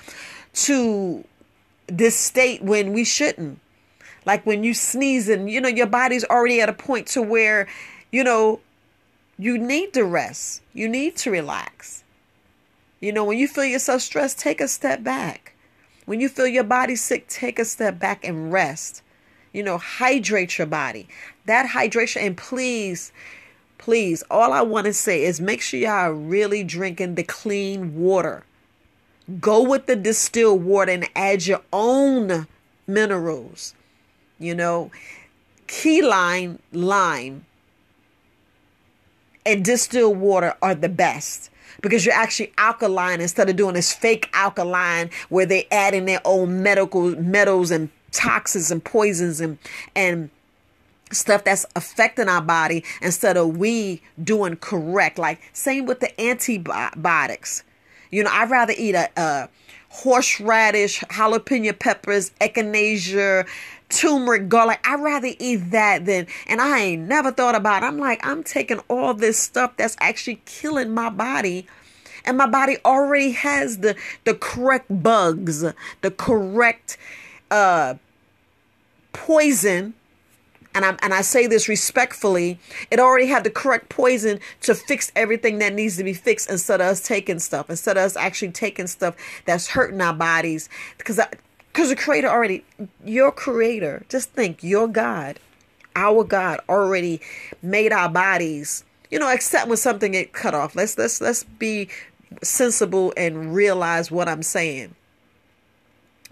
to 0.55 1.25
this 1.87 2.17
state 2.17 2.63
when 2.63 2.93
we 2.93 3.05
shouldn't. 3.05 3.61
Like 4.25 4.47
when 4.47 4.65
you 4.65 4.73
sneeze 4.75 5.29
and 5.29 5.51
you 5.51 5.61
know 5.61 5.69
your 5.69 5.87
body's 5.87 6.25
already 6.25 6.61
at 6.61 6.69
a 6.69 6.73
point 6.73 7.07
to 7.09 7.23
where, 7.23 7.67
you 8.11 8.25
know, 8.25 8.61
you 9.39 9.59
need 9.59 9.93
to 9.95 10.05
rest. 10.05 10.63
You 10.73 10.89
need 10.89 11.17
to 11.17 11.31
relax. 11.31 12.05
You 13.01 13.13
know, 13.13 13.25
when 13.25 13.37
you 13.37 13.47
feel 13.47 13.65
yourself 13.65 14.01
stressed, 14.01 14.39
take 14.39 14.61
a 14.61 14.69
step 14.69 15.03
back. 15.03 15.54
When 16.05 16.21
you 16.21 16.29
feel 16.29 16.47
your 16.47 16.65
body 16.65 16.97
sick, 16.97 17.29
take 17.29 17.59
a 17.59 17.65
step 17.65 17.99
back 17.99 18.27
and 18.27 18.53
rest. 18.53 19.03
You 19.53 19.63
know, 19.63 19.79
hydrate 19.79 20.59
your 20.59 20.67
body. 20.67 21.09
That 21.47 21.71
hydration, 21.71 22.27
and 22.27 22.37
please, 22.37 23.13
please, 23.79 24.23
all 24.31 24.53
I 24.53 24.63
want 24.63 24.87
to 24.87 24.93
say 24.93 25.25
is 25.25 25.41
make 25.41 25.63
sure 25.63 25.81
y'all 25.81 25.91
are 25.91 26.15
really 26.15 26.65
drinking 26.65 27.15
the 27.15 27.23
clean 27.23 27.97
water. 27.97 28.45
Go 29.41 29.63
with 29.63 29.87
the 29.87 29.97
distilled 29.97 30.65
water 30.65 30.93
and 30.93 31.09
add 31.17 31.47
your 31.47 31.63
own 31.73 32.47
minerals. 32.87 33.75
You 34.39 34.55
know, 34.55 34.91
key 35.67 36.03
lime, 36.03 36.59
lime, 36.73 37.47
and 39.47 39.65
distilled 39.65 40.19
water 40.19 40.55
are 40.61 40.75
the 40.75 40.89
best 40.89 41.51
because 41.81 42.05
you're 42.05 42.15
actually 42.15 42.53
alkaline 42.59 43.21
instead 43.21 43.49
of 43.49 43.57
doing 43.57 43.75
this 43.75 43.93
fake 43.93 44.29
alkaline 44.33 45.11
where 45.29 45.47
they 45.47 45.67
add 45.71 45.95
in 45.95 46.05
their 46.07 46.21
own 46.25 46.63
medical 46.63 47.11
metals 47.21 47.71
and 47.71 47.91
toxins 48.13 48.71
and 48.71 48.85
poisons 48.85 49.41
and 49.41 49.59
and 49.95 50.31
stuff 51.11 51.45
that's 51.45 51.67
affecting 51.77 52.29
our 52.29 52.43
body 52.43 52.85
instead 53.01 53.37
of 53.37 53.57
we 53.57 54.03
doing 54.23 54.57
correct. 54.57 55.19
Like 55.19 55.41
same 55.53 55.87
with 55.87 56.01
the 56.01 56.21
antibiotics. 56.21 57.63
You 58.11 58.23
know 58.23 58.31
i'd 58.31 58.49
rather 58.51 58.75
eat 58.77 58.95
a, 58.95 59.11
a 59.17 59.49
horseradish 59.95 60.99
jalapeno 61.01 61.79
peppers 61.79 62.33
echinacea 62.41 63.47
turmeric, 63.89 64.49
garlic. 64.49 64.81
I'd 64.85 65.01
rather 65.01 65.31
eat 65.39 65.71
that 65.71 66.05
than, 66.05 66.27
and 66.49 66.61
I 66.61 66.81
ain't 66.81 67.03
never 67.09 67.31
thought 67.31 67.55
about 67.55 67.85
it. 67.85 67.87
I'm 67.87 67.99
like, 67.99 68.27
I'm 68.27 68.43
taking 68.43 68.81
all 68.89 69.15
this 69.15 69.39
stuff 69.39 69.77
that's 69.77 69.97
actually 70.01 70.43
killing 70.47 70.91
my 70.93 71.11
body. 71.11 71.67
And 72.25 72.37
my 72.37 72.47
body 72.47 72.79
already 72.85 73.33
has 73.33 73.79
the 73.79 73.95
the 74.25 74.35
correct 74.35 74.87
bugs, 75.03 75.65
the 76.01 76.11
correct 76.11 76.97
uh 77.51 77.95
poison 79.13 79.95
and 80.75 80.85
I 80.85 80.97
and 81.03 81.15
I 81.15 81.21
say 81.23 81.47
this 81.47 81.69
respectfully, 81.69 82.59
it 82.91 82.99
already 82.99 83.27
had 83.27 83.45
the 83.45 83.51
correct 83.51 83.89
poison 83.89 84.41
to 84.63 84.75
fix 84.75 85.13
everything 85.15 85.59
that 85.59 85.73
needs 85.73 85.97
to 85.97 86.05
be 86.05 86.13
fixed 86.15 86.51
instead 86.51 86.81
of 86.81 86.89
us 86.89 87.01
taking 87.01 87.39
stuff, 87.39 87.71
instead 87.71 87.97
of 87.97 88.05
us 88.05 88.17
actually 88.17 88.51
taking 88.51 88.87
stuff 88.87 89.15
that's 89.45 89.69
hurting 89.69 90.01
our 90.01 90.15
bodies. 90.15 90.69
Because 90.99 91.21
because 91.73 91.89
the 91.89 91.97
creator 91.97 92.29
already, 92.29 92.65
your 93.05 93.33
creator, 93.33 94.05
just 94.09 94.31
think, 94.31 94.63
your 94.63 94.87
God, 94.87 95.41
our 95.97 96.25
God 96.25 96.61
already 96.69 97.21
made 97.63 97.93
our 97.93 98.09
bodies, 98.09 98.85
you 99.11 99.19
know, 99.19 99.31
except 99.31 99.69
when 99.69 99.77
something 99.77 100.13
get 100.13 100.33
cut 100.33 100.55
off. 100.55 100.75
Let's 100.75 100.99
let's 100.99 101.21
let's 101.21 101.45
be 101.45 101.89
sensible 102.43 103.13
and 103.17 103.55
realize 103.55 104.11
what 104.11 104.29
I'm 104.29 104.43
saying. 104.43 104.95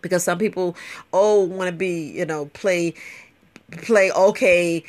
Because 0.00 0.24
some 0.24 0.38
people 0.38 0.76
oh 1.12 1.44
want 1.44 1.68
to 1.68 1.76
be, 1.76 2.10
you 2.10 2.26
know, 2.26 2.46
play 2.46 2.94
play 3.78 4.10
okay 4.12 4.84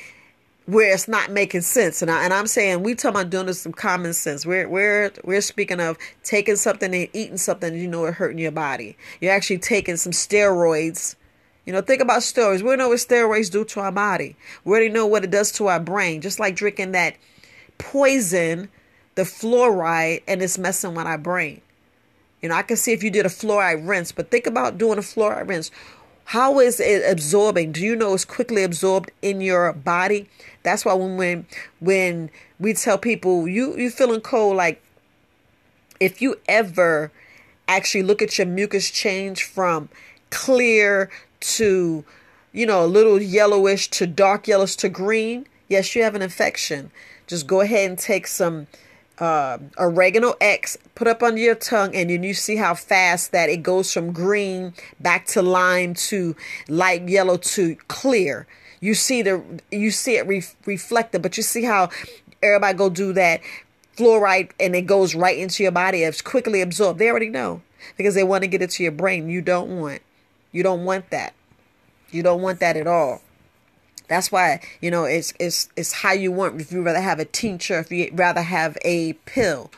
where 0.65 0.93
it's 0.93 1.07
not 1.07 1.29
making 1.31 1.61
sense. 1.61 2.01
And 2.01 2.09
I 2.09 2.23
and 2.23 2.33
I'm 2.33 2.47
saying 2.47 2.83
we 2.83 2.95
talking 2.95 3.19
about 3.19 3.29
doing 3.29 3.47
this 3.47 3.61
some 3.61 3.73
common 3.73 4.13
sense. 4.13 4.45
We're 4.45 4.67
we're 4.67 5.11
we're 5.23 5.41
speaking 5.41 5.79
of 5.79 5.97
taking 6.23 6.55
something 6.55 6.93
and 6.93 7.09
eating 7.13 7.37
something 7.37 7.75
you 7.75 7.87
know 7.87 8.05
it 8.05 8.15
hurting 8.15 8.39
your 8.39 8.51
body. 8.51 8.95
You're 9.19 9.33
actually 9.33 9.59
taking 9.59 9.97
some 9.97 10.13
steroids. 10.13 11.15
You 11.65 11.71
know, 11.73 11.81
think 11.81 12.01
about 12.01 12.21
steroids. 12.21 12.61
We 12.61 12.75
know 12.75 12.89
what 12.89 12.99
steroids 12.99 13.49
do 13.49 13.63
to 13.65 13.79
our 13.79 13.91
body. 13.91 14.35
We 14.65 14.71
already 14.71 14.89
know 14.89 15.05
what 15.05 15.23
it 15.23 15.31
does 15.31 15.51
to 15.53 15.67
our 15.67 15.79
brain. 15.79 16.21
Just 16.21 16.39
like 16.39 16.55
drinking 16.55 16.91
that 16.91 17.15
poison, 17.77 18.69
the 19.15 19.23
fluoride, 19.23 20.23
and 20.27 20.41
it's 20.41 20.57
messing 20.57 20.93
with 20.93 21.05
our 21.05 21.17
brain. 21.17 21.61
You 22.41 22.49
know, 22.49 22.55
I 22.55 22.63
can 22.63 22.75
see 22.75 22.91
if 22.91 23.01
you 23.01 23.09
did 23.09 23.25
a 23.25 23.29
fluoride 23.29 23.87
rinse, 23.87 24.11
but 24.11 24.29
think 24.29 24.45
about 24.45 24.77
doing 24.77 24.97
a 24.97 25.01
fluoride 25.01 25.47
rinse. 25.47 25.71
How 26.25 26.59
is 26.59 26.79
it 26.79 27.03
absorbing? 27.09 27.71
Do 27.71 27.81
you 27.81 27.95
know 27.95 28.13
it's 28.13 28.25
quickly 28.25 28.63
absorbed 28.63 29.11
in 29.21 29.41
your 29.41 29.71
body? 29.73 30.29
That's 30.63 30.85
why 30.85 30.93
when 30.93 31.17
when 31.17 31.45
when 31.79 32.29
we 32.59 32.73
tell 32.73 32.97
people 32.97 33.47
you 33.47 33.75
you 33.77 33.89
feeling 33.89 34.21
cold, 34.21 34.57
like 34.57 34.81
if 35.99 36.21
you 36.21 36.39
ever 36.47 37.11
actually 37.67 38.03
look 38.03 38.21
at 38.21 38.37
your 38.37 38.47
mucus 38.47 38.89
change 38.89 39.43
from 39.43 39.89
clear 40.29 41.09
to 41.39 42.03
you 42.51 42.65
know 42.65 42.83
a 42.83 42.87
little 42.87 43.21
yellowish 43.21 43.89
to 43.89 44.07
dark 44.07 44.47
yellowish 44.47 44.75
to 44.77 44.89
green, 44.89 45.45
yes, 45.67 45.95
you 45.95 46.03
have 46.03 46.15
an 46.15 46.21
infection. 46.21 46.91
Just 47.27 47.47
go 47.47 47.61
ahead 47.61 47.89
and 47.89 47.99
take 47.99 48.27
some 48.27 48.67
uh, 49.23 49.57
oregano 49.77 50.33
X, 50.41 50.77
put 50.95 51.07
up 51.07 51.23
under 51.23 51.39
your 51.39 51.55
tongue, 51.55 51.95
and 51.95 52.09
then 52.09 52.23
you 52.23 52.33
see 52.33 52.57
how 52.57 52.73
fast 52.75 53.31
that 53.31 53.47
it 53.47 53.63
goes 53.63 53.93
from 53.93 54.11
green 54.11 54.73
back 54.99 55.25
to 55.27 55.41
lime 55.41 55.93
to 55.93 56.35
light 56.67 57.07
yellow 57.07 57.37
to 57.37 57.77
clear. 57.87 58.45
You 58.81 58.93
see 58.93 59.21
the 59.21 59.41
you 59.71 59.91
see 59.91 60.17
it 60.17 60.27
re- 60.27 60.43
reflected, 60.65 61.21
but 61.21 61.37
you 61.37 61.43
see 61.43 61.63
how 61.63 61.89
everybody 62.41 62.77
go 62.77 62.89
do 62.89 63.13
that 63.13 63.39
fluoride 63.95 64.51
and 64.59 64.75
it 64.75 64.87
goes 64.87 65.15
right 65.15 65.37
into 65.37 65.63
your 65.63 65.71
body. 65.71 66.03
It's 66.03 66.21
quickly 66.21 66.59
absorbed. 66.59 66.99
They 66.99 67.09
already 67.09 67.29
know 67.29 67.61
because 67.95 68.15
they 68.15 68.25
want 68.25 68.43
to 68.43 68.49
get 68.49 68.61
it 68.61 68.71
to 68.71 68.83
your 68.83 68.91
brain. 68.91 69.29
You 69.29 69.41
don't 69.41 69.79
want 69.79 70.01
you 70.51 70.63
don't 70.63 70.83
want 70.83 71.11
that. 71.11 71.33
You 72.11 72.23
don't 72.23 72.41
want 72.41 72.59
that 72.59 72.75
at 72.75 72.87
all. 72.87 73.21
That's 74.07 74.31
why 74.31 74.62
you 74.81 74.91
know 74.91 75.05
it's 75.05 75.33
it's 75.39 75.69
it's 75.75 75.93
how 75.93 76.13
you 76.13 76.31
want. 76.31 76.60
If 76.62 76.72
you 76.72 76.81
rather 76.81 77.01
have 77.01 77.19
a 77.19 77.25
tincture, 77.25 77.79
if 77.79 77.91
you 77.91 78.10
rather 78.13 78.41
have 78.41 78.77
a 78.83 79.13
pill. 79.25 79.72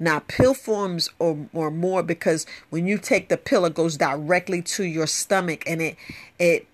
Now, 0.00 0.20
pill 0.20 0.54
forms 0.54 1.08
or 1.18 1.48
or 1.52 1.70
more 1.70 2.02
because 2.02 2.46
when 2.70 2.86
you 2.86 2.98
take 2.98 3.28
the 3.28 3.36
pill, 3.36 3.64
it 3.64 3.74
goes 3.74 3.96
directly 3.96 4.62
to 4.62 4.84
your 4.84 5.06
stomach 5.06 5.64
and 5.66 5.82
it 5.82 5.96
it 6.38 6.66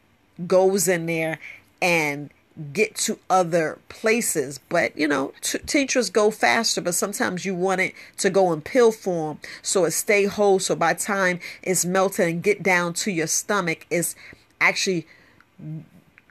goes 0.47 0.89
in 0.89 1.07
there 1.07 1.39
and 1.81 2.31
get 2.73 2.95
to 2.95 3.19
other 3.31 3.79
places. 3.89 4.61
But 4.69 4.97
you 4.97 5.09
know, 5.09 5.33
t- 5.41 5.59
tinctures 5.67 6.11
go 6.11 6.31
faster, 6.31 6.81
but 6.81 6.95
sometimes 6.95 7.45
you 7.45 7.55
want 7.55 7.81
it 7.81 7.95
to 8.19 8.31
go 8.31 8.53
in 8.53 8.61
pill 8.61 8.93
form 8.93 9.39
so 9.63 9.85
it 9.85 9.93
stay 9.93 10.25
whole. 10.25 10.59
So 10.59 10.77
by 10.77 10.95
time 10.95 11.41
it's 11.63 11.85
melted 11.85 12.29
and 12.29 12.43
get 12.43 12.63
down 12.63 12.93
to 12.95 13.11
your 13.11 13.27
stomach, 13.27 13.87
it's 13.91 14.15
actually 14.61 15.07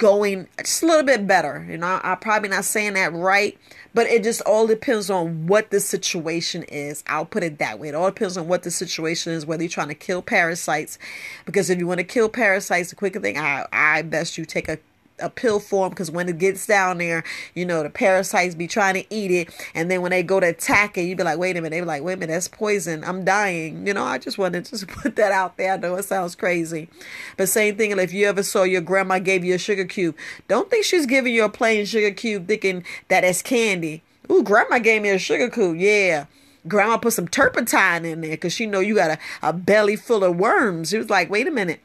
going 0.04 0.50
just 0.58 0.84
a 0.84 0.86
little 0.86 1.06
bit 1.06 1.26
better. 1.26 1.66
You 1.70 1.78
know, 1.78 2.00
I'm 2.04 2.18
probably 2.18 2.50
not 2.50 2.66
saying 2.66 2.96
that 2.96 3.14
right, 3.14 3.58
but 3.94 4.06
it 4.06 4.22
just 4.22 4.42
all 4.42 4.68
depends 4.68 5.10
on 5.10 5.48
what 5.48 5.72
the 5.72 5.80
situation 5.80 6.64
is. 6.64 7.06
I'll 7.08 7.26
put 7.26 7.42
it 7.42 7.58
that 7.60 7.80
way. 7.80 7.88
It 7.88 7.96
all 7.96 8.10
depends 8.10 8.36
on 8.36 8.50
what 8.50 8.64
the 8.64 8.72
situation 8.72 9.32
is, 9.32 9.46
whether 9.46 9.64
you're 9.64 9.70
trying 9.70 9.88
to 9.88 9.96
kill 9.96 10.22
parasites. 10.22 11.00
Because 11.46 11.70
if 11.70 11.80
you 11.80 11.88
want 11.88 12.00
to 12.00 12.04
kill 12.04 12.28
parasites, 12.28 12.90
the 12.90 12.98
quicker 12.98 13.22
thing, 13.22 13.38
I, 13.38 13.66
I 13.72 14.02
best 14.02 14.38
you 14.38 14.44
take 14.44 14.68
a 14.68 14.78
a 15.24 15.30
pill 15.30 15.60
form 15.60 15.90
because 15.90 16.12
when 16.12 16.30
it 16.30 16.38
gets 16.38 16.68
down 16.68 17.00
there, 17.00 17.24
you 17.56 17.66
know, 17.66 17.82
the 17.82 17.90
parasites 17.90 18.56
be 18.56 18.68
trying 18.68 18.96
to 18.96 19.06
eat 19.10 19.32
it. 19.32 19.70
And 19.74 19.90
then 19.90 20.02
when 20.02 20.12
they 20.12 20.22
go 20.22 20.40
to 20.40 20.48
attack 20.48 20.98
it, 20.98 21.04
you 21.04 21.16
be 21.16 21.24
like, 21.24 21.40
wait 21.40 21.58
a 21.58 21.62
minute. 21.62 21.72
They 21.72 21.80
be 21.80 21.86
like, 21.86 22.04
wait 22.04 22.14
a 22.14 22.18
minute, 22.18 22.34
that's 22.34 22.48
poison. 22.48 23.04
I'm 23.04 23.24
dying. 23.24 23.88
You 23.88 23.94
know, 23.94 24.04
I 24.04 24.18
just 24.18 24.38
wanted 24.38 24.66
to 24.66 24.72
just 24.72 24.88
put 24.88 25.16
that 25.16 25.32
out 25.32 25.58
there. 25.58 25.74
I 25.74 25.78
know 25.78 25.96
it 25.96 26.04
sounds 26.04 26.36
crazy. 26.36 26.90
But 27.38 27.50
same 27.50 27.78
thing, 27.78 27.98
if 27.98 28.14
you 28.14 28.28
ever 28.28 28.44
saw 28.44 28.64
your 28.64 28.82
grandma 28.82 29.20
gave 29.20 29.44
you 29.44 29.56
a 29.56 29.58
sugar 29.58 29.86
cube, 29.86 30.16
don't 30.48 30.70
think 30.70 30.86
she's 30.86 31.06
giving 31.06 31.34
you 31.34 31.46
a 31.46 31.50
plain 31.50 31.86
sugar 31.86 32.12
cube 32.12 32.48
thinking 32.48 32.84
that 33.08 33.24
it's 33.24 33.42
candy. 33.42 34.04
Ooh, 34.32 34.44
grandma 34.44 34.80
gave 34.80 35.02
me 35.02 35.10
a 35.10 35.20
sugar 35.20 35.50
cube. 35.50 35.78
Yeah. 35.78 36.26
Grandma 36.68 36.98
put 36.98 37.14
some 37.14 37.28
turpentine 37.28 38.06
in 38.06 38.22
there 38.22 38.32
because 38.32 38.54
she 38.54 38.66
know 38.66 38.80
you 38.80 38.96
got 38.96 39.12
a, 39.12 39.20
a 39.42 39.52
belly 39.52 39.96
full 39.96 40.24
of 40.24 40.38
worms. 40.38 40.90
She 40.90 40.98
was 40.98 41.10
like, 41.10 41.30
wait 41.30 41.48
a 41.48 41.52
minute. 41.52 41.82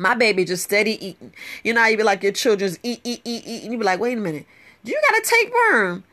My 0.00 0.14
baby 0.14 0.46
just 0.46 0.64
steady 0.64 0.92
eating. 1.08 1.34
You 1.62 1.74
know, 1.74 1.84
you 1.84 1.98
be 1.98 2.02
like 2.02 2.22
your 2.22 2.32
children's 2.32 2.78
eat, 2.82 3.02
eat, 3.04 3.20
eat, 3.22 3.46
eat, 3.46 3.64
and 3.64 3.72
you 3.72 3.78
be 3.78 3.84
like, 3.84 4.00
wait 4.00 4.16
a 4.16 4.20
minute, 4.20 4.46
you 4.82 4.98
gotta 5.10 5.22
take 5.22 5.52
worm. 5.52 6.04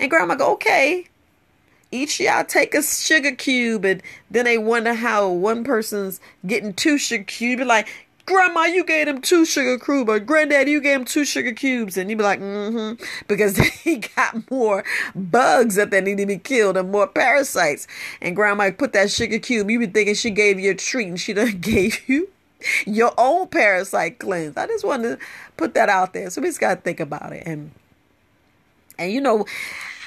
And 0.00 0.10
grandma 0.10 0.34
go, 0.34 0.52
okay. 0.54 1.06
Each 1.92 2.18
y'all 2.18 2.44
take 2.44 2.74
a 2.74 2.82
sugar 2.82 3.30
cube, 3.30 3.84
and 3.84 4.02
then 4.28 4.46
they 4.46 4.58
wonder 4.58 4.94
how 4.94 5.28
one 5.28 5.62
person's 5.62 6.20
getting 6.44 6.74
two 6.74 6.98
sugar 6.98 7.22
cubes. 7.22 7.60
Be 7.60 7.64
like, 7.64 7.86
Grandma, 8.26 8.64
you 8.64 8.82
gave 8.82 9.06
him 9.06 9.20
two 9.20 9.44
sugar 9.44 9.78
cubes, 9.78 10.10
or 10.10 10.18
Granddaddy, 10.18 10.72
you 10.72 10.80
gave 10.80 10.98
him 10.98 11.04
two 11.04 11.24
sugar 11.24 11.52
cubes, 11.52 11.96
and 11.96 12.10
you 12.10 12.16
be 12.16 12.24
like, 12.24 12.40
mm-hmm, 12.40 13.00
because 13.28 13.54
they 13.84 13.98
got 14.16 14.50
more 14.50 14.82
bugs 15.14 15.76
that 15.76 15.92
they 15.92 16.00
need 16.00 16.18
to 16.18 16.26
be 16.26 16.38
killed 16.38 16.76
and 16.76 16.90
more 16.90 17.06
parasites. 17.06 17.86
And 18.20 18.34
Grandma 18.34 18.72
put 18.72 18.92
that 18.94 19.12
sugar 19.12 19.38
cube. 19.38 19.70
You 19.70 19.78
be 19.78 19.86
thinking 19.86 20.16
she 20.16 20.32
gave 20.32 20.58
you 20.58 20.72
a 20.72 20.74
treat, 20.74 21.06
and 21.06 21.20
she 21.20 21.32
done 21.32 21.58
gave 21.60 22.08
you 22.08 22.28
your 22.86 23.12
own 23.18 23.48
parasite 23.48 24.18
cleanse. 24.18 24.56
I 24.56 24.66
just 24.66 24.84
want 24.84 25.02
to 25.02 25.18
put 25.56 25.74
that 25.74 25.88
out 25.88 26.12
there. 26.12 26.30
So 26.30 26.40
we 26.40 26.48
just 26.48 26.60
got 26.60 26.74
to 26.74 26.80
think 26.80 27.00
about 27.00 27.32
it. 27.32 27.42
And, 27.46 27.70
and 28.98 29.12
you 29.12 29.20
know, 29.20 29.46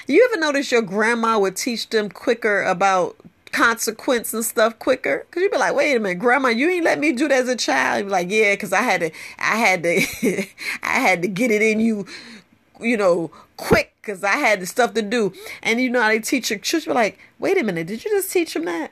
you 0.07 0.27
ever 0.31 0.39
notice 0.39 0.71
your 0.71 0.81
grandma 0.81 1.37
would 1.39 1.55
teach 1.55 1.89
them 1.89 2.09
quicker 2.09 2.63
about 2.63 3.15
consequence 3.51 4.33
and 4.33 4.45
stuff 4.45 4.77
quicker 4.77 5.25
because 5.25 5.41
you'd 5.41 5.51
be 5.51 5.57
like 5.57 5.73
wait 5.73 5.95
a 5.95 5.99
minute 5.99 6.19
grandma 6.19 6.49
you 6.49 6.69
ain't 6.69 6.85
let 6.85 6.99
me 6.99 7.11
do 7.11 7.27
that 7.27 7.39
as 7.39 7.49
a 7.49 7.55
child 7.55 7.97
you'd 7.97 8.05
be 8.05 8.11
like 8.11 8.29
yeah 8.29 8.53
because 8.53 8.71
i 8.71 8.81
had 8.81 9.01
to 9.01 9.11
i 9.39 9.55
had 9.55 9.81
to 9.81 9.97
i 10.83 10.99
had 10.99 11.23
to 11.23 11.27
get 11.27 11.49
it 11.49 11.61
in 11.61 11.79
you 11.79 12.05
you 12.79 12.95
know 12.95 13.31
quick 13.57 13.95
because 14.01 14.23
i 14.23 14.35
had 14.35 14.59
the 14.59 14.67
stuff 14.67 14.93
to 14.93 15.01
do 15.01 15.33
and 15.63 15.81
you 15.81 15.89
know 15.89 15.99
how 15.99 16.09
they 16.09 16.19
teach 16.19 16.51
your 16.51 16.59
children 16.59 16.95
like 16.95 17.17
wait 17.39 17.57
a 17.57 17.63
minute 17.63 17.87
did 17.87 18.05
you 18.05 18.11
just 18.11 18.31
teach 18.31 18.53
them 18.53 18.65
that 18.65 18.91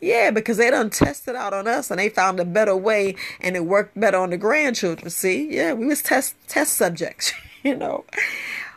yeah, 0.00 0.30
because 0.30 0.56
they 0.56 0.70
done 0.70 0.90
tested 0.90 1.36
out 1.36 1.52
on 1.52 1.68
us 1.68 1.90
and 1.90 2.00
they 2.00 2.08
found 2.08 2.40
a 2.40 2.44
better 2.44 2.76
way 2.76 3.16
and 3.40 3.56
it 3.56 3.66
worked 3.66 3.98
better 3.98 4.18
on 4.18 4.30
the 4.30 4.38
grandchildren. 4.38 5.10
See? 5.10 5.54
Yeah, 5.54 5.74
we 5.74 5.86
was 5.86 6.02
test 6.02 6.34
test 6.48 6.74
subjects, 6.74 7.32
you 7.62 7.76
know. 7.76 8.04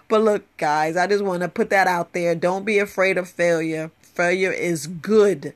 But 0.10 0.22
look, 0.22 0.44
guys, 0.58 0.98
I 0.98 1.08
just 1.08 1.24
want 1.24 1.42
to 1.42 1.50
put 1.50 1.70
that 1.70 1.88
out 1.88 2.14
there. 2.14 2.36
Don't 2.36 2.66
be 2.66 2.78
afraid 2.78 3.18
of 3.18 3.30
failure. 3.30 3.92
Failure 4.02 4.52
is 4.52 4.88
good. 4.88 5.54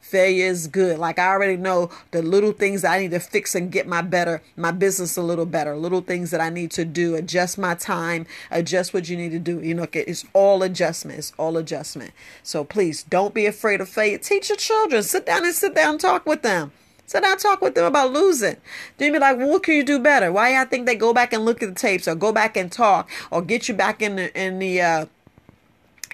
Failure 0.00 0.46
is 0.46 0.66
good. 0.66 0.98
Like 0.98 1.18
I 1.18 1.28
already 1.28 1.56
know 1.56 1.90
the 2.10 2.22
little 2.22 2.52
things 2.52 2.84
I 2.84 2.98
need 2.98 3.12
to 3.12 3.20
fix 3.20 3.54
and 3.54 3.70
get 3.70 3.86
my 3.86 4.02
better, 4.02 4.42
my 4.56 4.72
business 4.72 5.16
a 5.16 5.22
little 5.22 5.46
better. 5.46 5.76
Little 5.76 6.00
things 6.00 6.30
that 6.30 6.40
I 6.40 6.48
need 6.48 6.70
to 6.72 6.84
do, 6.84 7.14
adjust 7.14 7.58
my 7.58 7.74
time, 7.74 8.26
adjust 8.50 8.92
what 8.92 9.08
you 9.08 9.16
need 9.16 9.30
to 9.30 9.38
do. 9.38 9.60
You 9.60 9.74
know, 9.74 9.86
it's 9.92 10.24
all 10.32 10.62
adjustment. 10.62 11.18
It's 11.18 11.32
all 11.38 11.56
adjustment. 11.56 12.12
So 12.42 12.64
please 12.64 13.02
don't 13.04 13.34
be 13.34 13.46
afraid 13.46 13.80
of 13.80 13.88
failure. 13.88 14.18
Teach 14.18 14.48
your 14.48 14.56
children. 14.56 15.02
Sit 15.02 15.26
down 15.26 15.44
and 15.44 15.54
sit 15.54 15.74
down 15.74 15.90
and 15.90 16.00
talk 16.00 16.26
with 16.26 16.42
them. 16.42 16.72
Sit 17.10 17.24
down, 17.24 17.38
talk 17.38 17.60
with 17.60 17.74
them 17.74 17.86
about 17.86 18.12
losing. 18.12 18.56
Then 18.96 19.12
be 19.12 19.18
like, 19.18 19.36
well, 19.36 19.48
what 19.48 19.64
can 19.64 19.74
you 19.74 19.82
do 19.82 19.98
better? 19.98 20.30
Why 20.30 20.60
I 20.60 20.64
think 20.64 20.86
they 20.86 20.94
go 20.94 21.12
back 21.12 21.32
and 21.32 21.44
look 21.44 21.60
at 21.60 21.68
the 21.68 21.74
tapes 21.74 22.06
or 22.06 22.14
go 22.14 22.30
back 22.30 22.56
and 22.56 22.70
talk 22.70 23.10
or 23.32 23.42
get 23.42 23.68
you 23.68 23.74
back 23.74 24.00
in 24.00 24.14
the 24.14 24.40
in 24.40 24.60
the 24.60 24.80
uh, 24.80 25.06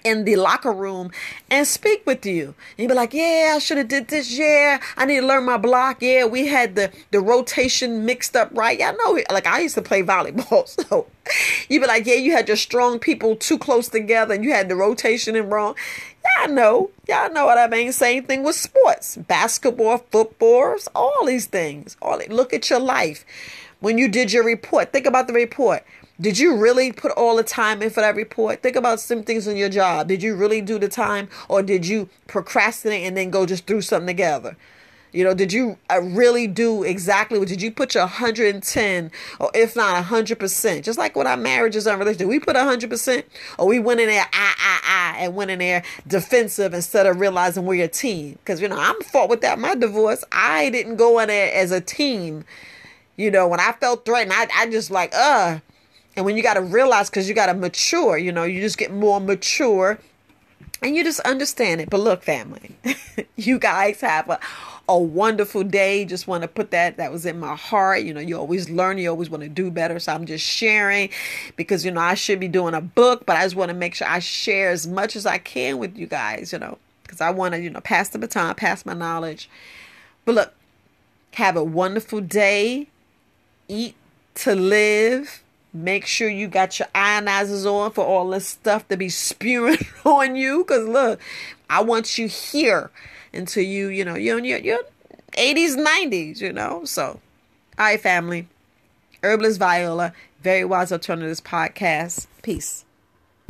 in 0.06 0.25
the 0.25 0.36
locker 0.36 0.72
room 0.72 1.10
and 1.50 1.66
speak 1.66 2.06
with 2.06 2.25
you. 2.25 2.54
You'd 2.78 2.88
be 2.88 2.94
like, 2.94 3.12
yeah, 3.12 3.54
I 3.56 3.58
should 3.58 3.76
have 3.78 3.88
did 3.88 4.06
this. 4.06 4.38
Yeah, 4.38 4.80
I 4.96 5.04
need 5.04 5.20
to 5.20 5.26
learn 5.26 5.44
my 5.44 5.56
block. 5.56 6.00
Yeah, 6.00 6.26
we 6.26 6.46
had 6.46 6.76
the, 6.76 6.92
the 7.10 7.20
rotation 7.20 8.06
mixed 8.06 8.36
up 8.36 8.48
right. 8.52 8.80
I 8.80 8.92
know. 8.92 9.18
Like 9.30 9.46
I 9.48 9.60
used 9.60 9.75
to 9.75 9.82
play 9.82 10.02
volleyball. 10.02 10.66
So 10.86 11.06
you'd 11.68 11.80
be 11.80 11.86
like, 11.86 12.06
yeah, 12.06 12.14
you 12.14 12.32
had 12.32 12.46
your 12.46 12.56
strong 12.56 13.00
people 13.00 13.34
too 13.34 13.58
close 13.58 13.88
together 13.88 14.34
and 14.34 14.44
you 14.44 14.52
had 14.52 14.68
the 14.68 14.76
rotation 14.76 15.34
in 15.34 15.50
wrong. 15.50 15.75
I 16.38 16.46
know. 16.46 16.90
Y'all 17.08 17.32
know 17.32 17.46
what 17.46 17.58
I 17.58 17.66
mean. 17.66 17.92
Same 17.92 18.25
thing 18.25 18.44
with 18.44 18.54
sports, 18.54 19.16
basketball, 19.16 19.98
football, 19.98 20.76
all 20.94 21.26
these 21.26 21.46
things. 21.46 21.96
All 22.00 22.20
Look 22.28 22.52
at 22.52 22.70
your 22.70 22.78
life. 22.78 23.25
When 23.80 23.98
you 23.98 24.08
did 24.08 24.32
your 24.32 24.44
report, 24.44 24.92
think 24.92 25.06
about 25.06 25.26
the 25.26 25.32
report. 25.32 25.84
Did 26.18 26.38
you 26.38 26.56
really 26.56 26.92
put 26.92 27.12
all 27.12 27.37
the 27.37 27.42
time 27.42 27.82
in 27.82 27.90
for 27.90 28.00
that 28.00 28.16
report? 28.16 28.62
Think 28.62 28.75
about 28.76 29.00
some 29.00 29.23
things 29.23 29.46
in 29.46 29.56
your 29.56 29.68
job. 29.68 30.08
Did 30.08 30.23
you 30.23 30.35
really 30.35 30.62
do 30.62 30.78
the 30.78 30.88
time 30.88 31.28
or 31.49 31.62
did 31.62 31.87
you 31.87 32.08
procrastinate 32.26 33.06
and 33.06 33.16
then 33.16 33.30
go 33.30 33.44
just 33.44 33.66
through 33.66 33.82
something 33.82 34.06
together? 34.06 34.56
You 35.12 35.25
know, 35.25 35.35
did 35.35 35.52
you 35.52 35.78
uh, 35.90 36.00
really 36.02 36.46
do 36.46 36.82
exactly 36.82 37.38
what 37.38 37.49
did 37.49 37.62
you 37.62 37.70
put 37.70 37.94
your 37.94 38.04
110 38.04 39.11
or 39.40 39.50
if 39.54 39.76
not 39.76 40.04
100%? 40.04 40.82
Just 40.82 40.99
like 40.99 41.16
with 41.16 41.26
our 41.26 41.37
marriages 41.37 41.87
and 41.87 41.99
relationships, 41.99 42.28
we 42.28 42.40
put 42.40 42.56
100% 42.56 43.25
or 43.58 43.66
we 43.66 43.78
went 43.78 44.00
in 44.00 44.08
there 44.08 44.26
ah 44.32 44.54
ah 44.58 44.80
ah 44.85 45.16
and 45.18 45.35
went 45.35 45.50
in 45.50 45.58
there 45.58 45.82
defensive 46.06 46.73
instead 46.73 47.06
of 47.06 47.20
realizing 47.20 47.66
we're 47.66 47.85
a 47.85 47.88
team. 47.88 48.32
Because 48.32 48.61
you 48.61 48.68
know, 48.68 48.78
I'm 48.78 49.00
fought 49.02 49.28
with 49.28 49.42
that 49.42 49.58
my 49.58 49.75
divorce. 49.75 50.25
I 50.32 50.70
didn't 50.70 50.96
go 50.96 51.18
in 51.18 51.28
there 51.28 51.54
as 51.54 51.73
a 51.73 51.80
team. 51.80 52.44
You 53.16 53.30
know, 53.30 53.49
when 53.49 53.61
I 53.61 53.73
felt 53.73 54.04
threatened, 54.04 54.32
I 54.35 54.49
I 54.54 54.70
just 54.70 54.90
like, 54.90 55.14
uh, 55.14 55.61
and 56.16 56.25
when 56.25 56.37
you 56.37 56.42
got 56.42 56.54
to 56.54 56.62
realize, 56.62 57.11
because 57.11 57.28
you 57.28 57.35
got 57.35 57.46
to 57.46 57.54
mature, 57.54 58.16
you 58.16 58.32
know, 58.32 58.44
you 58.44 58.61
just 58.61 58.78
get 58.78 58.92
more 58.92 59.20
mature 59.20 59.99
and 60.82 60.96
you 60.96 61.04
just 61.04 61.20
understand 61.20 61.80
it. 61.80 61.90
But 61.90 62.00
look, 62.00 62.23
family, 62.23 62.76
you 63.37 63.58
guys 63.58 64.00
have 64.00 64.30
a, 64.30 64.40
a 64.88 64.99
wonderful 64.99 65.62
day. 65.62 66.06
Just 66.06 66.26
want 66.26 66.42
to 66.42 66.49
put 66.49 66.70
that, 66.70 66.96
that 66.96 67.12
was 67.12 67.26
in 67.26 67.38
my 67.38 67.54
heart. 67.54 68.02
You 68.02 68.14
know, 68.14 68.20
you 68.20 68.38
always 68.38 68.70
learn, 68.70 68.96
you 68.96 69.11
always 69.11 69.28
want 69.28 69.42
to 69.42 69.49
do 69.49 69.70
better. 69.70 69.99
So 69.99 70.12
I'm 70.12 70.25
just 70.25 70.44
sharing 70.44 71.11
because, 71.56 71.85
you 71.85 71.90
know, 71.90 72.00
I 72.00 72.14
should 72.14 72.40
be 72.40 72.49
doing 72.49 72.73
a 72.73 72.80
book, 72.80 73.26
but 73.26 73.37
I 73.37 73.42
just 73.42 73.56
want 73.56 73.68
to 73.68 73.75
make 73.76 73.94
sure 73.94 74.08
I 74.08 74.18
share 74.18 74.70
as 74.70 74.87
much 74.87 75.16
as 75.16 75.26
I 75.26 75.36
can 75.36 75.78
with 75.78 75.99
you 75.99 76.06
guys, 76.06 76.50
you 76.50 76.58
know, 76.58 76.78
because 77.02 77.21
I 77.21 77.30
want 77.30 77.54
to, 77.54 77.60
you 77.60 77.69
know, 77.69 77.80
pass 77.80 78.08
the 78.08 78.19
baton, 78.19 78.54
pass 78.54 78.86
my 78.86 78.95
knowledge. 78.95 79.50
But 80.25 80.34
look, 80.34 80.54
have 81.34 81.56
a 81.56 81.64
wonderful 81.64 82.23
day. 82.23 82.88
Eat 83.69 83.97
to 84.36 84.54
live 84.54 85.43
Make 85.82 86.06
sure 86.06 86.28
you 86.28 86.49
got 86.49 86.78
your 86.78 86.89
ionizers 86.95 87.71
on 87.71 87.91
for 87.93 88.04
all 88.04 88.30
this 88.30 88.49
stuff 88.49 88.89
to 88.89 88.97
be 88.97 89.10
spewing 89.10 89.78
on 90.04 90.36
you. 90.36 90.65
Cause 90.65 90.89
look, 90.89 91.21
I 91.69 91.82
want 91.82 92.17
you 92.17 92.28
here 92.28 92.91
until 93.34 93.62
you, 93.62 93.89
you 93.89 94.04
know, 94.04 94.15
you're 94.15 94.39
in 94.39 94.45
your, 94.45 94.58
your 94.58 94.80
80s, 95.32 95.76
90s, 95.76 96.41
you 96.41 96.52
know. 96.52 96.84
So, 96.84 97.21
all 97.78 97.84
right, 97.84 98.00
family. 98.00 98.49
Herbalist 99.23 99.58
Viola, 99.58 100.12
Very 100.41 100.65
Wise 100.65 100.93
Alternatives 100.93 101.41
Podcast. 101.43 102.26
Peace. 102.43 102.85